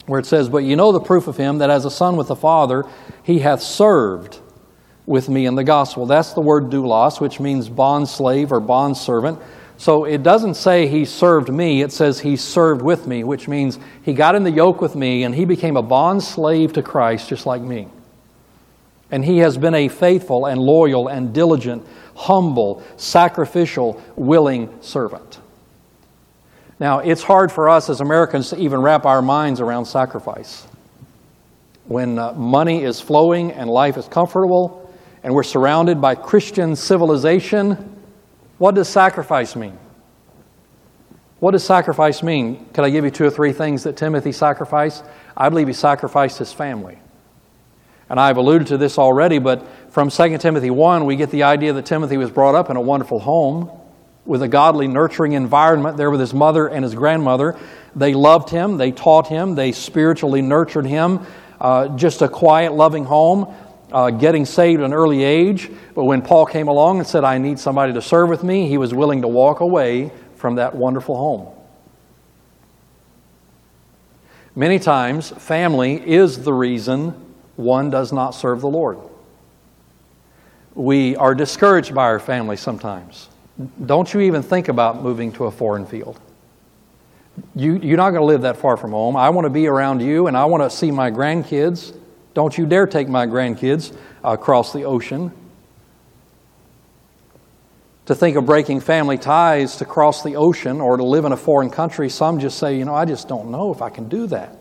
where 0.08 0.20
it 0.20 0.26
says, 0.26 0.50
But 0.50 0.66
you 0.66 0.76
know 0.76 0.92
the 0.92 1.00
proof 1.00 1.28
of 1.28 1.38
him 1.38 1.60
that 1.60 1.70
as 1.70 1.86
a 1.86 1.90
son 1.90 2.18
with 2.18 2.28
the 2.28 2.36
Father, 2.36 2.84
he 3.24 3.40
hath 3.40 3.62
served 3.62 4.40
with 5.06 5.30
me 5.30 5.46
in 5.46 5.56
the 5.56 5.64
gospel. 5.64 6.06
That's 6.06 6.34
the 6.34 6.42
word 6.42 6.66
doulos, 6.66 7.22
which 7.22 7.40
means 7.40 7.70
bond 7.70 8.10
slave 8.10 8.52
or 8.52 8.60
bond 8.60 8.98
servant. 8.98 9.40
So 9.84 10.06
it 10.06 10.24
doesn't 10.24 10.54
say 10.54 10.88
he 10.88 11.04
served 11.04 11.52
me, 11.52 11.82
it 11.82 11.92
says 11.92 12.22
he 12.22 12.38
served 12.38 12.82
with 12.82 13.06
me, 13.06 13.26
which 13.26 13.50
means 13.50 13.78
he 14.02 14.14
got 14.14 14.34
in 14.34 14.46
the 14.46 14.50
yoke 14.50 14.80
with 14.80 14.96
me 14.96 15.24
and 15.24 15.36
he 15.36 15.44
became 15.44 15.76
a 15.76 15.82
bond 15.82 16.24
slave 16.24 16.72
to 16.72 16.82
Christ 16.82 17.28
just 17.28 17.46
like 17.46 17.62
me. 17.62 17.90
And 19.12 19.26
he 19.26 19.40
has 19.40 19.58
been 19.58 19.76
a 19.76 19.90
faithful 19.90 20.46
and 20.46 20.62
loyal 20.62 21.10
and 21.10 21.34
diligent, 21.34 21.86
humble, 22.16 22.82
sacrificial, 22.96 24.02
willing 24.16 24.74
servant. 24.82 25.42
Now, 26.80 27.00
it's 27.00 27.22
hard 27.22 27.52
for 27.52 27.68
us 27.68 27.90
as 27.90 28.00
Americans 28.00 28.52
to 28.52 28.58
even 28.58 28.80
wrap 28.80 29.06
our 29.06 29.22
minds 29.22 29.60
around 29.60 29.84
sacrifice. 29.84 30.66
When 31.88 32.18
uh, 32.18 32.32
money 32.32 32.86
is 32.86 33.02
flowing 33.02 33.52
and 33.52 33.70
life 33.70 33.98
is 33.98 34.08
comfortable, 34.08 34.90
and 35.24 35.36
we're 35.36 35.44
surrounded 35.44 36.00
by 36.00 36.16
Christian 36.16 36.78
civilization, 36.78 37.93
what 38.64 38.76
does 38.76 38.88
sacrifice 38.88 39.58
mean? 39.58 39.78
What 41.42 41.52
does 41.52 41.66
sacrifice 41.66 42.24
mean? 42.24 42.66
Can 42.72 42.86
I 42.86 42.92
give 42.92 43.04
you 43.04 43.12
two 43.12 43.26
or 43.26 43.30
three 43.30 43.52
things 43.52 43.84
that 43.84 43.98
Timothy 43.98 44.32
sacrificed? 44.32 45.04
I 45.36 45.50
believe 45.50 45.68
he 45.68 45.74
sacrificed 45.74 46.38
his 46.38 46.54
family. 46.54 46.98
And 48.10 48.22
I've 48.22 48.38
alluded 48.38 48.68
to 48.68 48.78
this 48.78 48.98
already, 48.98 49.40
but 49.40 49.68
from 49.92 50.10
2 50.10 50.38
Timothy 50.38 50.70
1, 50.70 51.04
we 51.04 51.18
get 51.18 51.30
the 51.30 51.44
idea 51.44 51.74
that 51.74 51.86
Timothy 51.86 52.16
was 52.16 52.32
brought 52.32 52.56
up 52.56 52.70
in 52.70 52.78
a 52.78 52.82
wonderful 52.82 53.20
home 53.20 53.70
with 54.26 54.42
a 54.42 54.48
godly, 54.48 54.88
nurturing 54.88 55.34
environment 55.34 55.98
there 55.98 56.10
with 56.10 56.22
his 56.22 56.34
mother 56.34 56.66
and 56.66 56.86
his 56.86 56.96
grandmother. 56.96 57.60
They 57.98 58.14
loved 58.14 58.50
him, 58.50 58.78
they 58.78 58.94
taught 58.94 59.28
him, 59.28 59.56
they 59.56 59.74
spiritually 59.74 60.42
nurtured 60.42 60.86
him. 60.86 61.26
Uh, 61.60 61.98
just 61.98 62.22
a 62.22 62.30
quiet, 62.30 62.72
loving 62.72 63.04
home 63.04 63.54
uh, 63.94 64.10
getting 64.10 64.46
saved 64.46 64.82
at 64.82 64.86
an 64.86 64.94
early 64.94 65.24
age, 65.24 65.72
but 65.94 66.06
when 66.06 66.22
Paul 66.22 66.46
came 66.46 66.68
along 66.68 66.98
and 66.98 67.08
said, 67.08 67.24
I 67.24 67.38
need 67.38 67.60
somebody 67.60 67.94
to 67.94 68.02
serve 68.02 68.30
with 68.30 68.44
me, 68.44 68.68
he 68.68 68.78
was 68.78 68.94
willing 68.94 69.22
to 69.22 69.28
walk 69.28 69.60
away 69.60 70.12
from 70.36 70.56
that 70.56 70.76
wonderful 70.76 71.16
home. 71.16 71.48
Many 74.56 74.80
times, 74.80 75.30
family 75.30 75.96
is 75.96 76.44
the 76.44 76.54
reason 76.54 77.10
one 77.56 77.90
does 77.90 78.12
not 78.12 78.32
serve 78.32 78.62
the 78.62 78.70
Lord. 78.70 78.98
We 80.76 81.16
are 81.16 81.36
discouraged 81.36 81.94
by 81.94 82.04
our 82.04 82.20
family 82.20 82.58
sometimes. 82.58 83.30
Don't 83.86 84.12
you 84.12 84.22
even 84.22 84.42
think 84.42 84.68
about 84.68 85.04
moving 85.04 85.32
to 85.34 85.46
a 85.46 85.52
foreign 85.52 85.86
field. 85.86 86.20
You, 87.56 87.78
you're 87.78 87.98
not 87.98 88.10
going 88.10 88.22
to 88.22 88.26
live 88.26 88.42
that 88.42 88.58
far 88.58 88.78
from 88.78 88.92
home. 88.92 89.16
I 89.16 89.30
want 89.30 89.46
to 89.46 89.50
be 89.50 89.68
around 89.68 90.02
you 90.02 90.28
and 90.28 90.36
I 90.36 90.46
want 90.46 90.64
to 90.64 90.76
see 90.76 90.92
my 90.92 91.12
grandkids 91.12 91.96
Don't 92.34 92.58
you 92.58 92.66
dare 92.66 92.88
take 92.88 93.08
my 93.08 93.28
grandkids 93.28 93.96
across 94.24 94.74
the 94.74 94.84
ocean. 94.84 95.32
To 98.08 98.16
think 98.16 98.36
of 98.36 98.46
breaking 98.46 98.82
family 98.82 99.18
ties 99.18 99.78
to 99.78 99.86
cross 99.86 100.24
the 100.24 100.36
ocean 100.36 100.82
or 100.82 100.98
to 100.98 101.04
live 101.04 101.26
in 101.26 101.32
a 101.32 101.38
foreign 101.38 101.70
country, 101.70 102.10
some 102.10 102.40
just 102.40 102.58
say, 102.58 102.78
you 102.78 102.86
know, 102.86 102.96
I 102.96 103.06
just 103.06 103.30
don't 103.30 103.50
know 103.50 103.72
if 103.72 103.82
I 103.82 103.90
can 103.90 104.10
do 104.10 104.28
that. 104.28 104.58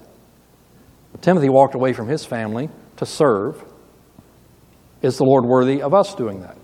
Timothy 1.21 1.49
walked 1.49 1.75
away 1.75 1.93
from 1.93 2.09
his 2.09 2.25
family 2.25 2.69
to 2.97 3.07
serve. 3.07 3.63
Is 5.03 5.19
the 5.19 5.25
Lord 5.25 5.45
worthy 5.45 5.83
of 5.83 5.93
us 5.95 6.15
doing 6.15 6.43
that? 6.43 6.57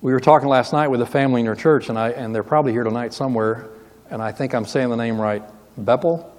We 0.00 0.12
were 0.12 0.20
talking 0.20 0.48
last 0.48 0.72
night 0.72 0.88
with 0.88 1.00
a 1.00 1.06
family 1.06 1.40
in 1.40 1.44
your 1.44 1.56
church, 1.56 1.88
and, 1.88 1.98
I, 1.98 2.10
and 2.10 2.34
they're 2.34 2.44
probably 2.44 2.72
here 2.72 2.84
tonight 2.84 3.12
somewhere, 3.12 3.68
and 4.10 4.22
I 4.22 4.30
think 4.30 4.54
I'm 4.54 4.66
saying 4.66 4.90
the 4.90 4.96
name 4.96 5.20
right. 5.20 5.42
Beppel? 5.80 6.30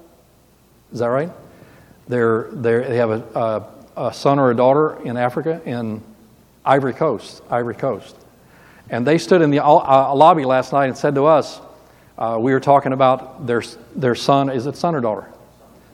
Is 0.93 0.99
that 0.99 1.07
right? 1.07 1.31
They're, 2.07 2.47
they're, 2.51 2.87
they 2.87 2.97
have 2.97 3.09
a, 3.09 3.65
a, 3.95 4.07
a 4.07 4.13
son 4.13 4.39
or 4.39 4.51
a 4.51 4.55
daughter 4.55 5.01
in 5.03 5.17
Africa, 5.17 5.61
in 5.65 6.01
Ivory 6.65 6.93
Coast, 6.93 7.41
Ivory 7.49 7.75
Coast. 7.75 8.15
And 8.89 9.05
they 9.05 9.17
stood 9.17 9.41
in 9.41 9.51
the 9.51 9.63
uh, 9.63 10.13
lobby 10.13 10.45
last 10.45 10.71
night 10.71 10.85
and 10.85 10.97
said 10.97 11.15
to 11.15 11.25
us, 11.25 11.59
uh, 12.17 12.37
we 12.39 12.51
were 12.51 12.59
talking 12.59 12.93
about 12.93 13.45
their, 13.45 13.61
their 13.95 14.15
son, 14.15 14.49
is 14.49 14.65
it 14.65 14.75
son 14.75 14.95
or 14.95 15.01
daughter? 15.01 15.27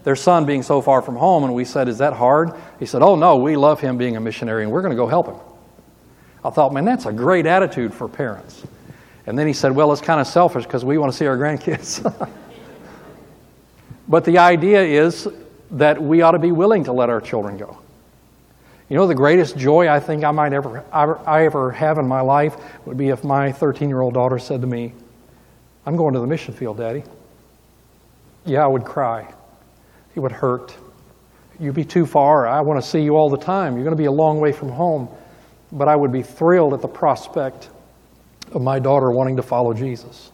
Their 0.04 0.16
son 0.16 0.46
being 0.46 0.64
so 0.64 0.82
far 0.82 1.02
from 1.02 1.16
home, 1.16 1.44
and 1.44 1.54
we 1.54 1.66
said, 1.66 1.88
Is 1.88 2.00
that 2.00 2.14
hard? 2.14 2.54
He 2.80 2.86
said, 2.86 3.02
Oh, 3.02 3.16
no, 3.16 3.38
we 3.38 3.56
love 3.56 3.80
him 3.80 3.98
being 3.98 4.18
a 4.18 4.20
missionary, 4.20 4.64
and 4.64 4.72
we're 4.72 4.82
going 4.82 4.92
to 4.92 4.98
go 4.98 5.08
help 5.08 5.28
him. 5.28 5.38
I 6.44 6.50
thought, 6.50 6.74
man, 6.74 6.84
that's 6.84 7.06
a 7.06 7.14
great 7.14 7.46
attitude 7.46 7.94
for 7.94 8.10
parents. 8.10 8.64
And 9.26 9.40
then 9.40 9.48
he 9.48 9.54
said, 9.54 9.72
Well, 9.72 9.94
it's 9.94 10.02
kind 10.02 10.20
of 10.20 10.28
selfish 10.28 10.66
because 10.66 10.84
we 10.84 10.98
want 10.98 11.12
to 11.12 11.18
see 11.18 11.26
our 11.26 11.38
grandkids. 11.38 12.04
but 14.08 14.26
the 14.26 14.40
idea 14.40 14.82
is 14.82 15.28
that 15.74 16.02
we 16.02 16.22
ought 16.22 16.32
to 16.32 16.40
be 16.40 16.52
willing 16.52 16.86
to 16.86 16.94
let 16.94 17.10
our 17.10 17.20
children 17.20 17.58
go. 17.58 17.78
You 18.90 18.98
know, 18.98 19.08
the 19.08 19.16
greatest 19.16 19.58
joy 19.58 19.90
I 19.90 20.00
think 20.00 20.24
I 20.24 20.32
might 20.32 20.54
ever, 20.54 20.86
I 20.92 21.46
ever 21.46 21.72
have 21.72 21.98
in 21.98 22.08
my 22.08 22.22
life 22.22 22.56
would 22.86 22.98
be 22.98 23.10
if 23.10 23.24
my 23.24 23.52
13 23.52 23.90
year 23.90 24.02
old 24.02 24.14
daughter 24.14 24.38
said 24.38 24.62
to 24.62 24.68
me, 24.68 24.94
I'm 25.86 25.96
going 25.96 26.14
to 26.14 26.20
the 26.20 26.28
mission 26.28 26.54
field, 26.54 26.78
Daddy. 26.78 27.04
Yeah, 28.46 28.64
I 28.64 28.68
would 28.68 28.86
cry. 28.86 29.34
It 30.16 30.20
would 30.20 30.32
hurt. 30.32 30.76
You'd 31.60 31.76
be 31.76 31.86
too 31.86 32.06
far. 32.06 32.48
I 32.48 32.62
want 32.62 32.84
to 32.84 32.88
see 32.88 33.02
you 33.02 33.16
all 33.16 33.30
the 33.30 33.38
time. 33.38 33.76
You're 33.76 33.84
going 33.84 33.96
to 33.96 34.02
be 34.02 34.06
a 34.06 34.12
long 34.12 34.40
way 34.40 34.52
from 34.52 34.70
home. 34.70 35.10
But 35.72 35.88
I 35.88 35.96
would 35.96 36.12
be 36.12 36.22
thrilled 36.22 36.74
at 36.74 36.82
the 36.82 36.88
prospect 36.88 37.70
of 38.52 38.62
my 38.62 38.80
daughter 38.80 39.10
wanting 39.12 39.38
to 39.38 39.44
follow 39.44 39.74
Jesus 39.74 40.32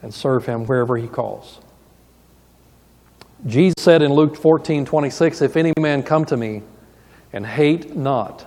and 0.00 0.12
serve 0.12 0.46
him 0.46 0.64
wherever 0.64 0.96
he 0.96 1.06
calls. 1.06 1.60
Jesus 3.46 3.74
said 3.78 4.00
in 4.02 4.12
Luke 4.12 4.36
14 4.36 4.86
26, 4.86 5.42
If 5.42 5.56
any 5.56 5.72
man 5.78 6.02
come 6.02 6.24
to 6.26 6.36
me 6.36 6.62
and 7.32 7.46
hate 7.46 7.94
not 7.94 8.46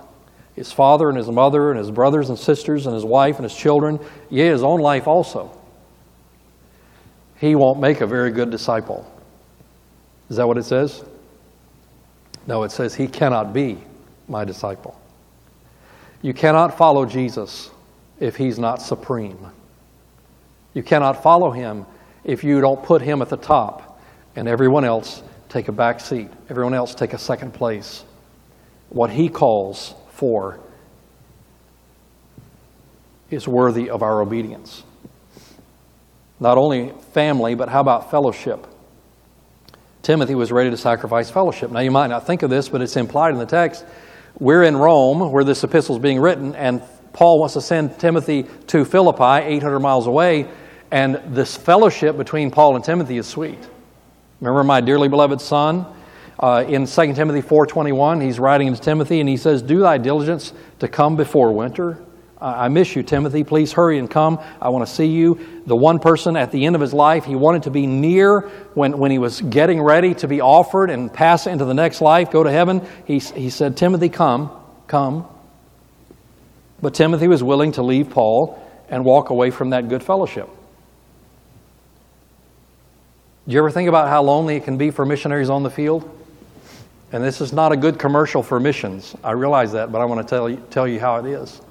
his 0.56 0.72
father 0.72 1.08
and 1.08 1.16
his 1.16 1.28
mother 1.28 1.70
and 1.70 1.78
his 1.78 1.90
brothers 1.90 2.30
and 2.30 2.38
sisters 2.38 2.86
and 2.86 2.94
his 2.94 3.04
wife 3.04 3.36
and 3.36 3.44
his 3.44 3.54
children, 3.54 4.00
yea, 4.28 4.48
his 4.48 4.64
own 4.64 4.80
life 4.80 5.06
also, 5.06 5.56
he 7.36 7.54
won't 7.54 7.78
make 7.78 8.00
a 8.00 8.06
very 8.06 8.32
good 8.32 8.50
disciple. 8.50 9.06
Is 10.28 10.36
that 10.36 10.48
what 10.48 10.58
it 10.58 10.64
says? 10.64 11.04
No, 12.48 12.64
it 12.64 12.72
says 12.72 12.94
he 12.94 13.06
cannot 13.06 13.52
be 13.52 13.78
my 14.26 14.44
disciple. 14.44 15.00
You 16.22 16.34
cannot 16.34 16.76
follow 16.76 17.06
Jesus 17.06 17.70
if 18.18 18.34
he's 18.34 18.58
not 18.58 18.82
supreme. 18.82 19.38
You 20.74 20.82
cannot 20.82 21.22
follow 21.22 21.52
him 21.52 21.86
if 22.24 22.42
you 22.42 22.60
don't 22.60 22.82
put 22.82 23.00
him 23.00 23.22
at 23.22 23.28
the 23.28 23.36
top 23.36 23.87
and 24.36 24.48
everyone 24.48 24.84
else 24.84 25.22
take 25.48 25.68
a 25.68 25.72
back 25.72 26.00
seat, 26.00 26.28
everyone 26.48 26.74
else 26.74 26.94
take 26.94 27.12
a 27.12 27.18
second 27.18 27.54
place. 27.54 28.04
What 28.90 29.10
he 29.10 29.28
calls 29.28 29.94
for 30.10 30.60
is 33.30 33.46
worthy 33.46 33.90
of 33.90 34.02
our 34.02 34.20
obedience. 34.20 34.82
Not 36.40 36.56
only 36.56 36.92
family, 37.12 37.54
but 37.54 37.68
how 37.68 37.80
about 37.80 38.10
fellowship? 38.10 38.66
Timothy 40.02 40.34
was 40.34 40.50
ready 40.50 40.70
to 40.70 40.76
sacrifice 40.76 41.30
fellowship. 41.30 41.70
Now, 41.70 41.80
you 41.80 41.90
might 41.90 42.06
not 42.06 42.26
think 42.26 42.42
of 42.42 42.50
this, 42.50 42.68
but 42.68 42.80
it's 42.80 42.96
implied 42.96 43.32
in 43.32 43.38
the 43.38 43.46
text. 43.46 43.84
We're 44.38 44.62
in 44.62 44.76
Rome, 44.76 45.32
where 45.32 45.44
this 45.44 45.64
epistle 45.64 45.96
is 45.96 46.02
being 46.02 46.20
written, 46.20 46.54
and 46.54 46.80
Paul 47.12 47.40
wants 47.40 47.54
to 47.54 47.60
send 47.60 47.98
Timothy 47.98 48.46
to 48.68 48.84
Philippi, 48.84 49.44
800 49.44 49.80
miles 49.80 50.06
away, 50.06 50.48
and 50.90 51.20
this 51.26 51.56
fellowship 51.56 52.16
between 52.16 52.50
Paul 52.50 52.76
and 52.76 52.84
Timothy 52.84 53.18
is 53.18 53.26
sweet. 53.26 53.58
Remember 54.40 54.64
my 54.64 54.80
dearly 54.80 55.08
beloved 55.08 55.40
son? 55.40 55.86
Uh, 56.38 56.64
in 56.68 56.86
2 56.86 57.14
Timothy 57.14 57.42
4.21, 57.42 58.22
he's 58.22 58.38
writing 58.38 58.72
to 58.72 58.80
Timothy, 58.80 59.18
and 59.20 59.28
he 59.28 59.36
says, 59.36 59.60
Do 59.60 59.80
thy 59.80 59.98
diligence 59.98 60.52
to 60.78 60.86
come 60.86 61.16
before 61.16 61.52
winter. 61.52 62.00
I 62.40 62.68
miss 62.68 62.94
you, 62.94 63.02
Timothy. 63.02 63.42
Please 63.42 63.72
hurry 63.72 63.98
and 63.98 64.08
come. 64.08 64.38
I 64.60 64.68
want 64.68 64.86
to 64.86 64.94
see 64.94 65.06
you. 65.06 65.62
The 65.66 65.74
one 65.74 65.98
person 65.98 66.36
at 66.36 66.52
the 66.52 66.66
end 66.66 66.76
of 66.76 66.80
his 66.80 66.94
life, 66.94 67.24
he 67.24 67.34
wanted 67.34 67.64
to 67.64 67.70
be 67.70 67.88
near 67.88 68.42
when, 68.74 68.96
when 68.98 69.10
he 69.10 69.18
was 69.18 69.40
getting 69.40 69.82
ready 69.82 70.14
to 70.14 70.28
be 70.28 70.40
offered 70.40 70.90
and 70.90 71.12
pass 71.12 71.48
into 71.48 71.64
the 71.64 71.74
next 71.74 72.00
life, 72.00 72.30
go 72.30 72.44
to 72.44 72.50
heaven. 72.50 72.86
He, 73.06 73.18
he 73.18 73.50
said, 73.50 73.76
Timothy, 73.76 74.08
come, 74.08 74.52
come. 74.86 75.26
But 76.80 76.94
Timothy 76.94 77.26
was 77.26 77.42
willing 77.42 77.72
to 77.72 77.82
leave 77.82 78.10
Paul 78.10 78.64
and 78.88 79.04
walk 79.04 79.30
away 79.30 79.50
from 79.50 79.70
that 79.70 79.88
good 79.88 80.04
fellowship. 80.04 80.48
Do 83.48 83.54
you 83.54 83.60
ever 83.60 83.70
think 83.70 83.88
about 83.88 84.10
how 84.10 84.22
lonely 84.22 84.56
it 84.56 84.64
can 84.64 84.76
be 84.76 84.90
for 84.90 85.06
missionaries 85.06 85.48
on 85.48 85.62
the 85.62 85.70
field? 85.70 86.06
And 87.12 87.24
this 87.24 87.40
is 87.40 87.50
not 87.50 87.72
a 87.72 87.78
good 87.78 87.98
commercial 87.98 88.42
for 88.42 88.60
missions. 88.60 89.16
I 89.24 89.30
realize 89.30 89.72
that, 89.72 89.90
but 89.90 90.02
I 90.02 90.04
want 90.04 90.20
to 90.20 90.30
tell 90.30 90.50
you, 90.50 90.62
tell 90.68 90.86
you 90.86 91.00
how 91.00 91.16
it 91.16 91.24
is. 91.24 91.62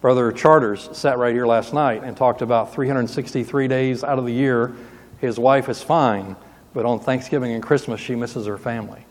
Brother 0.00 0.32
Charters 0.32 0.88
sat 0.92 1.16
right 1.16 1.32
here 1.32 1.46
last 1.46 1.72
night 1.72 2.02
and 2.02 2.16
talked 2.16 2.42
about 2.42 2.74
363 2.74 3.68
days 3.68 4.02
out 4.02 4.18
of 4.18 4.26
the 4.26 4.32
year, 4.32 4.74
his 5.20 5.38
wife 5.38 5.68
is 5.68 5.80
fine, 5.80 6.34
but 6.72 6.84
on 6.84 6.98
Thanksgiving 6.98 7.52
and 7.52 7.62
Christmas, 7.62 8.00
she 8.00 8.16
misses 8.16 8.46
her 8.46 8.58
family. 8.58 9.06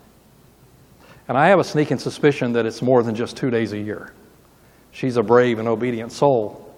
And 1.26 1.38
I 1.38 1.48
have 1.48 1.58
a 1.58 1.64
sneaking 1.64 2.00
suspicion 2.00 2.52
that 2.52 2.66
it's 2.66 2.82
more 2.82 3.02
than 3.02 3.14
just 3.14 3.34
two 3.34 3.48
days 3.48 3.72
a 3.72 3.78
year. 3.78 4.12
She's 4.90 5.16
a 5.16 5.22
brave 5.22 5.58
and 5.58 5.66
obedient 5.66 6.12
soul. 6.12 6.70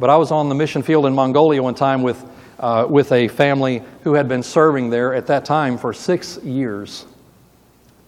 But 0.00 0.10
I 0.10 0.16
was 0.16 0.32
on 0.32 0.48
the 0.48 0.56
mission 0.56 0.82
field 0.82 1.06
in 1.06 1.14
Mongolia 1.14 1.62
one 1.62 1.76
time 1.76 2.02
with, 2.02 2.20
uh, 2.58 2.86
with 2.88 3.12
a 3.12 3.28
family 3.28 3.82
who 4.02 4.14
had 4.14 4.28
been 4.28 4.42
serving 4.42 4.90
there 4.90 5.14
at 5.14 5.26
that 5.26 5.44
time 5.44 5.78
for 5.78 5.92
six 5.92 6.38
years. 6.38 7.06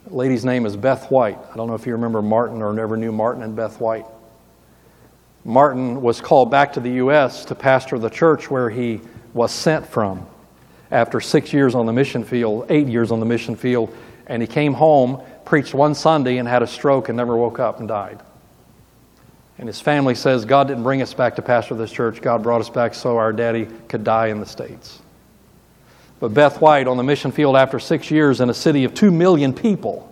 The 0.07 0.15
lady's 0.15 0.45
name 0.45 0.67
is 0.67 0.77
Beth 0.77 1.11
White. 1.11 1.39
I 1.53 1.57
don't 1.57 1.67
know 1.67 1.75
if 1.75 1.87
you 1.87 1.93
remember 1.93 2.23
Martin 2.23 2.63
or 2.63 2.73
never 2.73 2.97
knew 2.97 3.13
Martin 3.13 3.43
and 3.43 3.57
Beth 3.57 3.81
White. 3.81 4.07
Martin 5.45 6.01
was 6.01 6.21
called 6.21 6.51
back 6.51 6.73
to 6.75 6.81
the 6.81 6.93
U.S. 6.93 7.45
to 7.47 7.55
pastor 7.55 7.99
the 7.99 8.11
church 8.11 8.51
where 8.51 8.71
he 8.71 9.01
was 9.35 9.53
sent 9.53 9.87
from 9.87 10.27
after 10.91 11.21
six 11.21 11.53
years 11.53 11.75
on 11.75 11.87
the 11.87 11.93
mission 11.93 12.25
field, 12.25 12.67
eight 12.71 12.87
years 12.87 13.11
on 13.11 13.21
the 13.21 13.27
mission 13.27 13.57
field, 13.57 13.95
and 14.27 14.41
he 14.41 14.47
came 14.47 14.73
home, 14.73 15.21
preached 15.45 15.75
one 15.75 15.95
Sunday, 15.95 16.39
and 16.39 16.49
had 16.49 16.63
a 16.63 16.67
stroke 16.67 17.09
and 17.09 17.17
never 17.17 17.37
woke 17.37 17.59
up 17.59 17.79
and 17.81 17.89
died. 17.89 18.21
And 19.59 19.69
his 19.69 19.81
family 19.81 20.15
says, 20.15 20.45
God 20.45 20.69
didn't 20.69 20.83
bring 20.83 21.01
us 21.01 21.15
back 21.15 21.37
to 21.37 21.43
pastor 21.43 21.75
this 21.75 21.93
church. 21.93 22.21
God 22.21 22.43
brought 22.43 22.61
us 22.61 22.71
back 22.71 22.95
so 22.95 23.17
our 23.17 23.33
daddy 23.33 23.67
could 23.89 24.03
die 24.03 24.29
in 24.29 24.41
the 24.41 24.47
States. 24.47 25.01
But 26.19 26.35
Beth 26.35 26.61
White 26.61 26.89
on 26.89 26.97
the 26.97 27.03
mission 27.03 27.31
field 27.31 27.57
after 27.57 27.79
six 27.79 28.11
years 28.11 28.41
in 28.41 28.51
a 28.51 28.55
city 28.55 28.85
of 28.85 28.95
two 28.95 29.11
million 29.11 29.53
people 29.53 30.11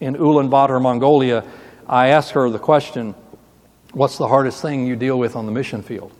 in 0.00 0.16
Ulaanbaatar, 0.16 0.82
Mongolia, 0.82 1.44
I 1.86 2.08
asked 2.08 2.32
her 2.32 2.50
the 2.50 2.58
question, 2.58 3.14
What's 3.92 4.16
the 4.16 4.26
hardest 4.26 4.62
thing 4.62 4.86
you 4.86 4.96
deal 4.96 5.18
with 5.18 5.36
on 5.36 5.46
the 5.46 5.52
mission 5.52 5.82
field? 5.82 6.12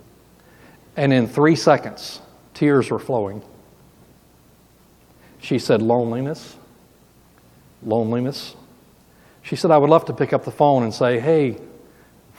And 0.97 1.13
in 1.13 1.27
three 1.27 1.57
seconds, 1.57 2.21
tears 2.55 2.91
were 2.91 2.99
flowing. 2.99 3.43
She 5.41 5.59
said, 5.59 5.83
Loneliness. 5.83 6.57
Loneliness. 7.83 8.55
She 9.43 9.57
said, 9.57 9.71
I 9.71 9.79
would 9.79 9.91
love 9.91 10.05
to 10.05 10.13
pick 10.13 10.33
up 10.33 10.45
the 10.45 10.53
phone 10.53 10.83
and 10.85 10.95
say, 10.95 11.19
Hey, 11.19 11.59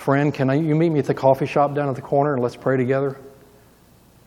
friend, 0.04 0.34
can 0.34 0.50
I, 0.50 0.56
you 0.56 0.76
meet 0.76 0.90
me 0.90 1.00
at 1.00 1.06
the 1.06 1.14
coffee 1.14 1.46
shop 1.46 1.74
down 1.74 1.88
at 1.88 1.96
the 1.96 2.02
corner 2.02 2.34
and 2.34 2.44
let's 2.44 2.58
pray 2.58 2.76
together? 2.76 3.18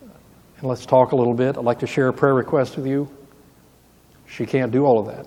And 0.00 0.62
let's 0.62 0.86
talk 0.86 1.12
a 1.12 1.16
little 1.16 1.34
bit. 1.34 1.58
I'd 1.58 1.64
like 1.64 1.80
to 1.80 1.86
share 1.86 2.08
a 2.08 2.14
prayer 2.14 2.32
request 2.32 2.76
with 2.76 2.86
you. 2.86 3.10
She 4.26 4.46
can't 4.46 4.72
do 4.72 4.86
all 4.86 4.98
of 4.98 5.06
that. 5.14 5.26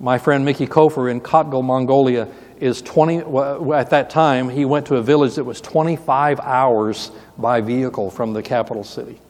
My 0.00 0.18
friend 0.18 0.44
Mickey 0.44 0.66
Kofer 0.66 1.08
in 1.08 1.20
Khatgal, 1.20 1.62
Mongolia, 1.62 2.26
is 2.58 2.82
20, 2.82 3.18
at 3.72 3.90
that 3.90 4.10
time, 4.10 4.48
he 4.48 4.64
went 4.64 4.86
to 4.86 4.96
a 4.96 5.02
village 5.02 5.36
that 5.36 5.44
was 5.44 5.60
25 5.60 6.40
hours 6.40 7.12
by 7.38 7.60
vehicle 7.60 8.10
from 8.10 8.32
the 8.32 8.42
capital 8.42 8.82
city. 8.82 9.20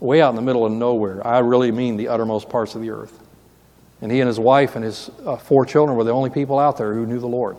Way 0.00 0.22
out 0.22 0.30
in 0.30 0.36
the 0.36 0.42
middle 0.42 0.64
of 0.64 0.72
nowhere. 0.72 1.24
I 1.26 1.40
really 1.40 1.70
mean 1.72 1.98
the 1.98 2.08
uttermost 2.08 2.48
parts 2.48 2.74
of 2.74 2.80
the 2.80 2.88
earth. 2.88 3.20
And 4.00 4.10
he 4.10 4.20
and 4.20 4.28
his 4.28 4.40
wife 4.40 4.76
and 4.76 4.84
his 4.84 5.10
uh, 5.26 5.36
four 5.36 5.66
children 5.66 5.98
were 5.98 6.04
the 6.04 6.12
only 6.12 6.30
people 6.30 6.58
out 6.58 6.78
there 6.78 6.94
who 6.94 7.04
knew 7.04 7.18
the 7.18 7.28
Lord. 7.28 7.58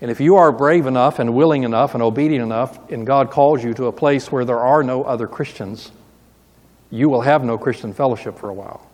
And 0.00 0.10
if 0.10 0.20
you 0.20 0.36
are 0.36 0.52
brave 0.52 0.86
enough 0.86 1.18
and 1.18 1.34
willing 1.34 1.62
enough 1.62 1.94
and 1.94 2.02
obedient 2.02 2.44
enough, 2.44 2.90
and 2.90 3.06
God 3.06 3.30
calls 3.30 3.64
you 3.64 3.72
to 3.74 3.86
a 3.86 3.92
place 3.92 4.30
where 4.30 4.44
there 4.44 4.60
are 4.60 4.82
no 4.82 5.04
other 5.04 5.26
Christians, 5.26 5.90
you 6.90 7.08
will 7.08 7.22
have 7.22 7.42
no 7.42 7.56
Christian 7.56 7.92
fellowship 7.92 8.38
for 8.38 8.50
a 8.50 8.54
while. 8.54 8.86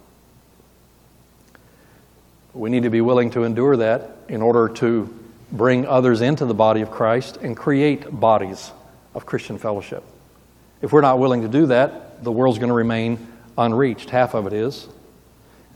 We 2.55 2.71
need 2.71 2.85
to 2.85 2.91
be 2.91 3.01
willing 3.01 3.31
to 3.33 3.45
endure 3.45 3.77
that 3.79 4.17
in 4.29 4.43
order 4.43 4.69
to 4.75 5.13
bring 5.51 5.87
others 5.87 6.21
into 6.21 6.45
the 6.45 6.55
body 6.55 6.83
of 6.83 6.91
Christ 6.91 7.37
and 7.39 7.57
create 7.57 8.11
bodies 8.11 8.71
of 9.15 9.27
Christian 9.27 9.59
fellowship. 9.59 10.05
If 10.81 10.93
we're 10.93 11.01
not 11.01 11.19
willing 11.19 11.43
to 11.43 11.49
do 11.49 11.67
that, 11.67 12.23
the 12.23 12.33
world's 12.33 12.59
going 12.59 12.69
to 12.69 12.75
remain 12.75 13.27
unreached. 13.59 14.11
Half 14.11 14.35
of 14.35 14.47
it 14.47 14.53
is. 14.53 14.89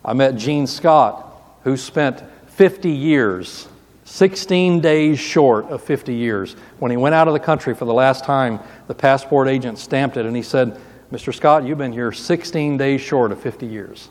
I 0.04 0.12
met 0.12 0.36
Gene 0.36 0.66
Scott, 0.66 1.24
who 1.64 1.76
spent 1.76 2.22
50 2.48 2.90
years, 2.90 3.68
16 4.06 4.80
days 4.80 5.18
short 5.18 5.66
of 5.66 5.82
50 5.82 6.14
years. 6.14 6.54
When 6.78 6.92
he 6.92 6.96
went 6.96 7.16
out 7.16 7.26
of 7.26 7.34
the 7.34 7.40
country 7.40 7.74
for 7.74 7.84
the 7.84 7.92
last 7.92 8.24
time, 8.24 8.60
the 8.86 8.94
passport 8.94 9.48
agent 9.48 9.78
stamped 9.78 10.16
it 10.16 10.24
and 10.24 10.34
he 10.34 10.42
said, 10.42 10.80
Mr. 11.10 11.34
Scott, 11.34 11.64
you've 11.64 11.78
been 11.78 11.92
here 11.92 12.12
16 12.12 12.76
days 12.76 13.00
short 13.00 13.32
of 13.32 13.40
50 13.40 13.66
years. 13.66 14.08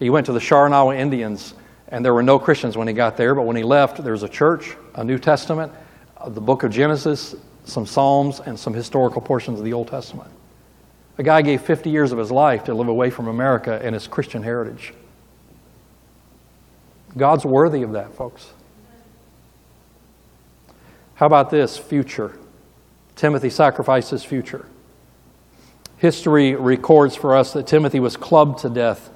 He 0.00 0.10
went 0.10 0.26
to 0.26 0.32
the 0.32 0.40
Sharanawa 0.40 0.98
Indians, 0.98 1.54
and 1.88 2.04
there 2.04 2.12
were 2.12 2.24
no 2.24 2.40
Christians 2.40 2.76
when 2.76 2.88
he 2.88 2.92
got 2.92 3.16
there, 3.16 3.36
but 3.36 3.42
when 3.42 3.56
he 3.56 3.62
left, 3.62 4.02
there 4.02 4.12
was 4.12 4.24
a 4.24 4.28
church, 4.28 4.76
a 4.96 5.04
New 5.04 5.18
Testament, 5.18 5.72
uh, 6.16 6.28
the 6.28 6.40
book 6.40 6.64
of 6.64 6.72
Genesis, 6.72 7.36
some 7.64 7.86
Psalms, 7.86 8.40
and 8.40 8.58
some 8.58 8.74
historical 8.74 9.22
portions 9.22 9.60
of 9.60 9.64
the 9.64 9.72
Old 9.72 9.88
Testament. 9.88 10.30
A 11.18 11.22
guy 11.22 11.40
gave 11.40 11.62
50 11.62 11.88
years 11.88 12.10
of 12.10 12.18
his 12.18 12.32
life 12.32 12.64
to 12.64 12.74
live 12.74 12.88
away 12.88 13.10
from 13.10 13.28
America 13.28 13.80
and 13.82 13.94
his 13.94 14.08
Christian 14.08 14.42
heritage. 14.42 14.92
God's 17.16 17.44
worthy 17.44 17.82
of 17.82 17.92
that, 17.92 18.12
folks. 18.12 18.52
How 21.16 21.26
about 21.26 21.50
this 21.50 21.76
future? 21.76 22.38
Timothy 23.16 23.50
sacrificed 23.50 24.10
his 24.10 24.22
future. 24.22 24.66
History 25.96 26.54
records 26.54 27.16
for 27.16 27.34
us 27.34 27.54
that 27.54 27.66
Timothy 27.66 28.00
was 28.00 28.16
clubbed 28.16 28.60
to 28.60 28.68
death 28.68 29.10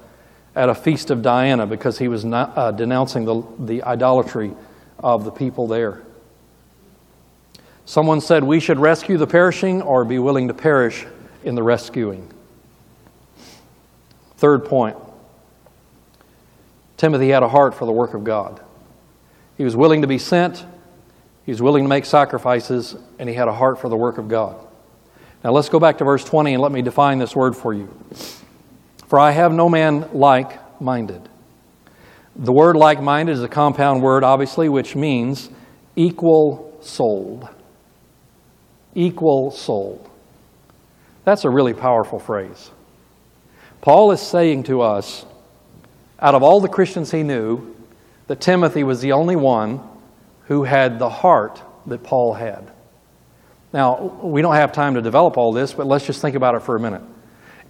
at 0.57 0.69
a 0.69 0.75
feast 0.75 1.11
of 1.11 1.23
Diana 1.23 1.67
because 1.67 1.99
he 1.99 2.09
was 2.09 2.25
not, 2.25 2.57
uh, 2.57 2.73
denouncing 2.73 3.27
the, 3.27 3.43
the 3.59 3.83
idolatry 3.83 4.53
of 4.99 5.25
the 5.25 5.31
people 5.31 5.67
there. 5.67 6.03
Someone 7.85 8.21
said, 8.21 8.45
We 8.45 8.61
should 8.61 8.79
rescue 8.79 9.19
the 9.19 9.27
perishing 9.27 9.83
or 9.83 10.05
be 10.05 10.19
willing 10.19 10.49
to 10.49 10.55
perish 10.55 11.07
in 11.45 11.55
the 11.55 11.63
rescuing. 11.63 12.33
Third 14.37 14.65
point 14.65 14.97
Timothy 16.97 17.29
had 17.29 17.43
a 17.43 17.49
heart 17.49 17.75
for 17.75 17.85
the 17.85 17.93
work 17.93 18.15
of 18.15 18.25
God. 18.25 18.61
He 19.59 19.65
was 19.65 19.77
willing 19.77 20.01
to 20.01 20.07
be 20.07 20.19
sent, 20.19 20.65
he 21.51 21.53
was 21.53 21.61
willing 21.61 21.83
to 21.83 21.89
make 21.89 22.05
sacrifices, 22.05 22.95
and 23.19 23.29
he 23.29 23.35
had 23.35 23.49
a 23.49 23.53
heart 23.53 23.81
for 23.81 23.89
the 23.89 23.97
work 23.97 24.19
of 24.19 24.29
God. 24.29 24.55
Now 25.43 25.51
let's 25.51 25.69
go 25.69 25.81
back 25.81 25.99
to 25.99 26.05
verse 26.05 26.23
20 26.23 26.55
and 26.55 26.63
let 26.63 26.71
me 26.71 26.81
define 26.81 27.19
this 27.19 27.35
word 27.35 27.57
for 27.57 27.75
you. 27.75 27.93
For 29.09 29.19
I 29.19 29.33
have 29.33 29.53
no 29.53 29.69
man 29.69 30.09
like 30.13 30.81
minded. 30.81 31.29
The 32.37 32.53
word 32.53 32.77
like 32.77 33.03
minded 33.03 33.33
is 33.33 33.43
a 33.43 33.49
compound 33.49 34.01
word, 34.01 34.23
obviously, 34.23 34.69
which 34.69 34.95
means 34.95 35.51
equal 35.97 36.79
souled. 36.83 37.49
Equal 38.95 39.51
souled. 39.51 40.09
That's 41.25 41.45
a 41.45 41.51
really 41.51 41.75
powerful 41.75 42.21
phrase. 42.21 42.71
Paul 43.81 44.13
is 44.13 44.21
saying 44.21 44.63
to 44.65 44.83
us, 44.83 45.27
out 46.21 46.37
of 46.37 46.45
all 46.45 46.61
the 46.61 46.69
Christians 46.69 47.11
he 47.11 47.25
knew, 47.25 47.75
that 48.29 48.41
Timothy 48.41 48.85
was 48.85 49.01
the 49.01 49.11
only 49.11 49.35
one 49.35 49.90
who 50.51 50.65
had 50.65 50.99
the 50.99 51.09
heart 51.09 51.63
that 51.87 52.03
Paul 52.03 52.35
had. 52.35 52.71
Now, 53.73 54.19
we 54.23 54.43
don't 54.43 54.57
have 54.57 54.73
time 54.73 54.95
to 54.95 55.01
develop 55.01 55.39
all 55.39 55.53
this, 55.53 55.73
but 55.73 55.87
let's 55.87 56.05
just 56.05 56.21
think 56.21 56.37
about 56.37 56.57
it 56.57 56.61
for 56.61 56.77
a 56.77 56.81
minute 56.81 57.03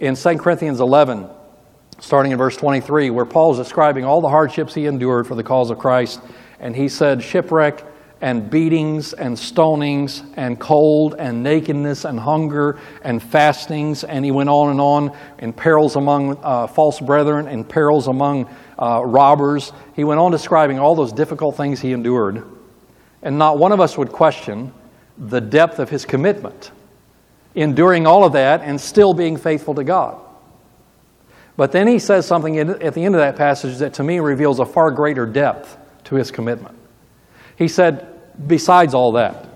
in 0.00 0.16
2 0.16 0.38
Corinthians 0.38 0.80
11, 0.80 1.28
starting 1.98 2.32
in 2.32 2.38
verse 2.38 2.56
23, 2.56 3.10
where 3.10 3.26
Paul 3.26 3.52
is 3.52 3.58
describing 3.58 4.06
all 4.06 4.22
the 4.22 4.30
hardships 4.30 4.74
he 4.74 4.86
endured 4.86 5.26
for 5.26 5.34
the 5.34 5.42
cause 5.44 5.70
of 5.70 5.78
Christ. 5.78 6.20
And 6.58 6.74
he 6.74 6.88
said, 6.88 7.22
shipwreck 7.22 7.84
and 8.22 8.50
beatings 8.50 9.12
and 9.12 9.36
stonings 9.36 10.22
and 10.36 10.58
cold 10.58 11.16
and 11.18 11.42
nakedness 11.42 12.06
and 12.06 12.18
hunger 12.18 12.78
and 13.02 13.22
fastings. 13.22 14.04
And 14.04 14.24
he 14.24 14.30
went 14.30 14.48
on 14.48 14.70
and 14.70 14.80
on 14.80 15.16
in 15.38 15.52
perils 15.52 15.96
among 15.96 16.38
uh, 16.42 16.66
false 16.66 16.98
brethren 16.98 17.46
and 17.46 17.68
perils 17.68 18.08
among 18.08 18.48
uh, 18.78 19.02
robbers. 19.04 19.72
He 19.94 20.04
went 20.04 20.18
on 20.18 20.32
describing 20.32 20.78
all 20.78 20.94
those 20.94 21.12
difficult 21.12 21.58
things 21.58 21.78
he 21.78 21.92
endured. 21.92 22.42
And 23.22 23.38
not 23.38 23.58
one 23.58 23.72
of 23.72 23.80
us 23.80 23.98
would 23.98 24.10
question 24.10 24.72
the 25.18 25.40
depth 25.40 25.78
of 25.78 25.90
his 25.90 26.04
commitment 26.04 26.70
enduring 27.54 28.06
all 28.06 28.24
of 28.24 28.32
that 28.32 28.60
and 28.62 28.80
still 28.80 29.12
being 29.12 29.36
faithful 29.36 29.74
to 29.74 29.84
God. 29.84 30.20
But 31.56 31.72
then 31.72 31.88
he 31.88 31.98
says 31.98 32.26
something 32.26 32.58
at 32.58 32.94
the 32.94 33.04
end 33.04 33.14
of 33.14 33.20
that 33.20 33.36
passage 33.36 33.78
that 33.78 33.94
to 33.94 34.04
me 34.04 34.20
reveals 34.20 34.60
a 34.60 34.64
far 34.64 34.90
greater 34.90 35.26
depth 35.26 35.76
to 36.04 36.14
his 36.14 36.30
commitment. 36.30 36.76
He 37.56 37.68
said, 37.68 38.06
Besides 38.46 38.94
all 38.94 39.12
that, 39.12 39.46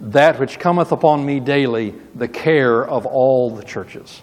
that 0.00 0.40
which 0.40 0.58
cometh 0.58 0.90
upon 0.90 1.24
me 1.24 1.38
daily, 1.38 1.94
the 2.14 2.26
care 2.26 2.84
of 2.84 3.06
all 3.06 3.50
the 3.50 3.62
churches. 3.62 4.22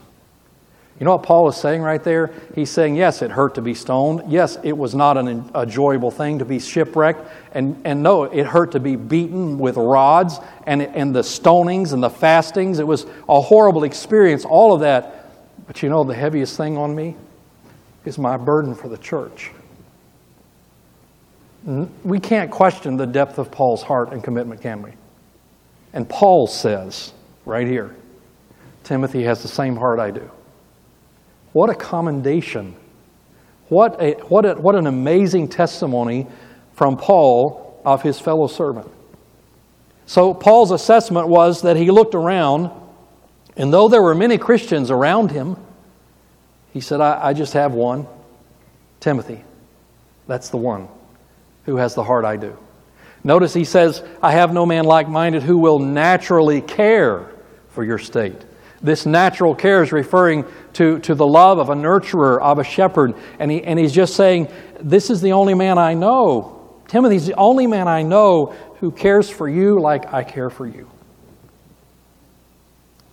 You 1.01 1.05
know 1.05 1.13
what 1.13 1.23
Paul 1.23 1.49
is 1.49 1.55
saying 1.55 1.81
right 1.81 2.03
there? 2.03 2.31
He's 2.53 2.69
saying, 2.69 2.95
yes, 2.95 3.23
it 3.23 3.31
hurt 3.31 3.55
to 3.55 3.61
be 3.63 3.73
stoned. 3.73 4.31
Yes, 4.31 4.59
it 4.61 4.77
was 4.77 4.93
not 4.93 5.17
an 5.17 5.49
enjoyable 5.55 6.11
thing 6.11 6.37
to 6.37 6.45
be 6.45 6.59
shipwrecked. 6.59 7.27
And, 7.55 7.81
and 7.85 8.03
no, 8.03 8.25
it 8.25 8.45
hurt 8.45 8.73
to 8.73 8.79
be 8.79 8.95
beaten 8.95 9.57
with 9.57 9.77
rods 9.77 10.37
and, 10.67 10.83
and 10.83 11.15
the 11.15 11.23
stonings 11.23 11.93
and 11.93 12.03
the 12.03 12.09
fastings. 12.11 12.77
It 12.77 12.85
was 12.85 13.07
a 13.27 13.41
horrible 13.41 13.83
experience, 13.83 14.45
all 14.45 14.75
of 14.75 14.81
that. 14.81 15.31
But 15.65 15.81
you 15.81 15.89
know, 15.89 16.03
the 16.03 16.13
heaviest 16.13 16.55
thing 16.55 16.77
on 16.77 16.95
me 16.95 17.15
is 18.05 18.19
my 18.19 18.37
burden 18.37 18.75
for 18.75 18.87
the 18.87 18.99
church. 18.99 19.49
We 22.03 22.19
can't 22.19 22.51
question 22.51 22.95
the 22.95 23.07
depth 23.07 23.39
of 23.39 23.49
Paul's 23.49 23.81
heart 23.81 24.13
and 24.13 24.23
commitment, 24.23 24.61
can 24.61 24.83
we? 24.83 24.91
And 25.93 26.07
Paul 26.07 26.45
says, 26.45 27.11
right 27.43 27.65
here, 27.65 27.95
Timothy 28.83 29.23
has 29.23 29.41
the 29.41 29.47
same 29.47 29.75
heart 29.75 29.97
I 29.97 30.11
do. 30.11 30.29
What 31.53 31.69
a 31.69 31.75
commendation. 31.75 32.75
What, 33.67 34.01
a, 34.01 34.13
what, 34.27 34.45
a, 34.45 34.55
what 34.55 34.75
an 34.75 34.87
amazing 34.87 35.47
testimony 35.47 36.27
from 36.73 36.97
Paul 36.97 37.81
of 37.85 38.01
his 38.01 38.19
fellow 38.19 38.47
servant. 38.47 38.89
So, 40.05 40.33
Paul's 40.33 40.71
assessment 40.71 41.27
was 41.27 41.61
that 41.61 41.77
he 41.77 41.89
looked 41.89 42.15
around, 42.15 42.69
and 43.55 43.71
though 43.71 43.87
there 43.87 44.01
were 44.01 44.15
many 44.15 44.37
Christians 44.37 44.91
around 44.91 45.31
him, 45.31 45.55
he 46.73 46.81
said, 46.81 47.01
I, 47.01 47.27
I 47.27 47.33
just 47.33 47.53
have 47.53 47.73
one 47.73 48.07
Timothy. 48.99 49.43
That's 50.27 50.49
the 50.49 50.57
one 50.57 50.87
who 51.65 51.77
has 51.77 51.95
the 51.95 52.03
heart 52.03 52.25
I 52.25 52.37
do. 52.37 52.57
Notice 53.23 53.53
he 53.53 53.65
says, 53.65 54.03
I 54.21 54.31
have 54.31 54.53
no 54.53 54.65
man 54.65 54.85
like 54.85 55.07
minded 55.07 55.43
who 55.43 55.57
will 55.57 55.79
naturally 55.79 56.61
care 56.61 57.29
for 57.69 57.83
your 57.83 57.99
state. 57.99 58.41
This 58.83 59.05
natural 59.05 59.53
care 59.53 59.83
is 59.83 59.91
referring 59.91 60.45
to, 60.73 60.99
to 60.99 61.13
the 61.13 61.27
love 61.27 61.59
of 61.59 61.69
a 61.69 61.75
nurturer, 61.75 62.41
of 62.41 62.57
a 62.57 62.63
shepherd. 62.63 63.13
And, 63.37 63.51
he, 63.51 63.63
and 63.63 63.77
he's 63.77 63.93
just 63.93 64.15
saying, 64.15 64.47
This 64.79 65.09
is 65.09 65.21
the 65.21 65.33
only 65.33 65.53
man 65.53 65.77
I 65.77 65.93
know. 65.93 66.79
Timothy's 66.87 67.27
the 67.27 67.35
only 67.35 67.67
man 67.67 67.87
I 67.87 68.01
know 68.01 68.47
who 68.79 68.91
cares 68.91 69.29
for 69.29 69.47
you 69.47 69.79
like 69.79 70.11
I 70.11 70.23
care 70.23 70.49
for 70.49 70.65
you. 70.65 70.89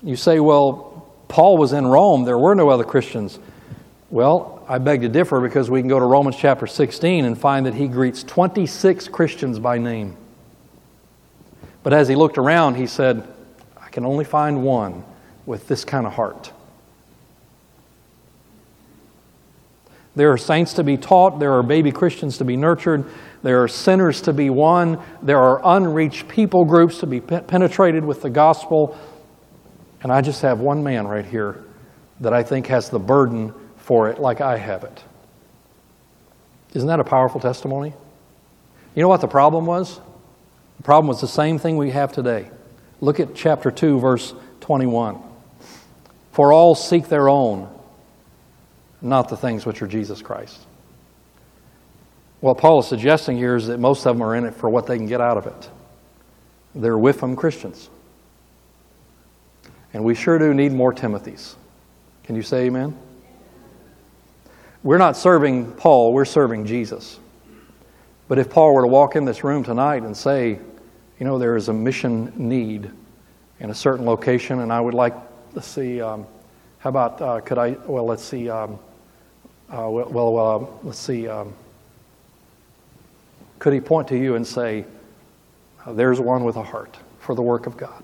You 0.02 0.16
say, 0.16 0.40
Well, 0.40 1.06
Paul 1.28 1.58
was 1.58 1.74
in 1.74 1.86
Rome, 1.86 2.24
there 2.24 2.38
were 2.38 2.54
no 2.54 2.70
other 2.70 2.84
Christians. 2.84 3.38
Well, 4.10 4.64
I 4.66 4.78
beg 4.78 5.02
to 5.02 5.08
differ 5.10 5.38
because 5.38 5.70
we 5.70 5.80
can 5.80 5.88
go 5.88 5.98
to 5.98 6.04
Romans 6.06 6.36
chapter 6.36 6.66
16 6.66 7.26
and 7.26 7.36
find 7.36 7.66
that 7.66 7.74
he 7.74 7.88
greets 7.88 8.22
26 8.22 9.08
Christians 9.08 9.58
by 9.58 9.76
name. 9.76 10.16
But 11.82 11.92
as 11.92 12.08
he 12.08 12.14
looked 12.14 12.38
around, 12.38 12.76
he 12.76 12.86
said, 12.86 13.28
I 13.76 13.90
can 13.90 14.06
only 14.06 14.24
find 14.24 14.62
one 14.62 15.04
with 15.48 15.66
this 15.66 15.84
kind 15.84 16.06
of 16.06 16.12
heart. 16.12 16.52
There 20.14 20.30
are 20.30 20.36
saints 20.36 20.74
to 20.74 20.84
be 20.84 20.96
taught, 20.96 21.38
there 21.38 21.54
are 21.54 21.62
baby 21.62 21.90
Christians 21.90 22.38
to 22.38 22.44
be 22.44 22.56
nurtured, 22.56 23.06
there 23.42 23.62
are 23.62 23.68
sinners 23.68 24.20
to 24.22 24.32
be 24.32 24.50
won, 24.50 25.00
there 25.22 25.38
are 25.38 25.60
unreached 25.64 26.28
people 26.28 26.64
groups 26.64 26.98
to 26.98 27.06
be 27.06 27.20
penetrated 27.20 28.04
with 28.04 28.20
the 28.20 28.28
gospel. 28.28 28.98
And 30.02 30.12
I 30.12 30.20
just 30.20 30.42
have 30.42 30.60
one 30.60 30.82
man 30.82 31.06
right 31.06 31.24
here 31.24 31.64
that 32.20 32.34
I 32.34 32.42
think 32.42 32.66
has 32.66 32.90
the 32.90 32.98
burden 32.98 33.54
for 33.76 34.10
it 34.10 34.20
like 34.20 34.40
I 34.40 34.58
have 34.58 34.84
it. 34.84 35.02
Isn't 36.74 36.88
that 36.88 37.00
a 37.00 37.04
powerful 37.04 37.40
testimony? 37.40 37.94
You 38.94 39.02
know 39.02 39.08
what 39.08 39.20
the 39.20 39.28
problem 39.28 39.66
was? 39.66 40.00
The 40.76 40.82
problem 40.82 41.06
was 41.06 41.20
the 41.20 41.28
same 41.28 41.58
thing 41.58 41.76
we 41.76 41.90
have 41.90 42.12
today. 42.12 42.50
Look 43.00 43.20
at 43.20 43.34
chapter 43.34 43.70
2, 43.70 44.00
verse 44.00 44.34
21. 44.60 45.27
For 46.38 46.52
all 46.52 46.76
seek 46.76 47.08
their 47.08 47.28
own, 47.28 47.68
not 49.02 49.28
the 49.28 49.36
things 49.36 49.66
which 49.66 49.82
are 49.82 49.88
Jesus 49.88 50.22
Christ. 50.22 50.60
What 52.38 52.58
Paul 52.58 52.78
is 52.78 52.86
suggesting 52.86 53.36
here 53.36 53.56
is 53.56 53.66
that 53.66 53.78
most 53.80 54.06
of 54.06 54.16
them 54.16 54.22
are 54.22 54.36
in 54.36 54.44
it 54.44 54.54
for 54.54 54.70
what 54.70 54.86
they 54.86 54.98
can 54.98 55.06
get 55.06 55.20
out 55.20 55.36
of 55.36 55.48
it. 55.48 55.68
They're 56.76 56.96
with 56.96 57.18
them 57.18 57.34
Christians. 57.34 57.90
And 59.92 60.04
we 60.04 60.14
sure 60.14 60.38
do 60.38 60.54
need 60.54 60.70
more 60.70 60.94
Timothys. 60.94 61.56
Can 62.22 62.36
you 62.36 62.42
say 62.42 62.66
amen? 62.66 62.96
We're 64.84 64.98
not 64.98 65.16
serving 65.16 65.72
Paul, 65.72 66.12
we're 66.12 66.24
serving 66.24 66.66
Jesus. 66.66 67.18
But 68.28 68.38
if 68.38 68.48
Paul 68.48 68.74
were 68.74 68.82
to 68.82 68.86
walk 68.86 69.16
in 69.16 69.24
this 69.24 69.42
room 69.42 69.64
tonight 69.64 70.04
and 70.04 70.16
say, 70.16 70.60
you 71.18 71.26
know, 71.26 71.36
there 71.40 71.56
is 71.56 71.68
a 71.68 71.72
mission 71.72 72.32
need 72.36 72.92
in 73.58 73.70
a 73.70 73.74
certain 73.74 74.06
location, 74.06 74.60
and 74.60 74.72
I 74.72 74.80
would 74.80 74.94
like 74.94 75.14
to 75.54 75.62
see, 75.62 76.00
um, 76.00 76.26
how 76.78 76.90
about, 76.90 77.20
uh, 77.20 77.40
could 77.40 77.58
I, 77.58 77.70
well, 77.86 78.06
let's 78.06 78.24
see, 78.24 78.48
um, 78.48 78.78
uh, 79.70 79.88
well, 79.88 80.10
well 80.10 80.38
uh, 80.38 80.66
let's 80.86 80.98
see, 80.98 81.28
um, 81.28 81.52
could 83.58 83.72
he 83.72 83.80
point 83.80 84.08
to 84.08 84.16
you 84.16 84.34
and 84.34 84.46
say, 84.46 84.84
there's 85.86 86.20
one 86.20 86.44
with 86.44 86.56
a 86.56 86.62
heart 86.62 86.96
for 87.20 87.34
the 87.34 87.42
work 87.42 87.66
of 87.66 87.76
God? 87.76 88.02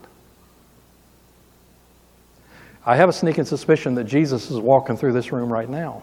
I 2.86 2.96
have 2.96 3.08
a 3.08 3.12
sneaking 3.12 3.44
suspicion 3.44 3.94
that 3.94 4.04
Jesus 4.04 4.50
is 4.50 4.58
walking 4.58 4.96
through 4.96 5.12
this 5.12 5.32
room 5.32 5.50
right 5.50 5.68
now, 5.68 6.02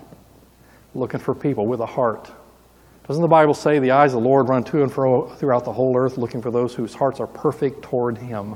looking 0.96 1.20
for 1.20 1.36
people 1.36 1.68
with 1.68 1.80
a 1.80 1.86
heart. 1.86 2.32
Doesn't 3.08 3.22
the 3.22 3.28
Bible 3.28 3.54
say 3.54 3.80
the 3.80 3.92
eyes 3.92 4.14
of 4.14 4.24
the 4.24 4.28
Lord 4.28 4.48
run 4.48 4.64
to 4.66 4.82
and 4.82 4.92
fro 4.92 5.28
throughout 5.28 5.66
the 5.66 5.74
whole 5.74 5.96
earth, 5.98 6.18
looking 6.18 6.42
for 6.42 6.50
those 6.50 6.74
whose 6.74 6.94
hearts 6.94 7.20
are 7.20 7.28
perfect 7.28 7.84
toward 7.84 8.18
Him? 8.18 8.56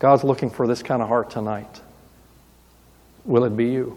God's 0.00 0.24
looking 0.24 0.50
for 0.50 0.66
this 0.66 0.82
kind 0.82 1.00
of 1.02 1.08
heart 1.08 1.30
tonight. 1.30 1.80
Will 3.24 3.44
it 3.44 3.56
be 3.56 3.66
you? 3.66 3.96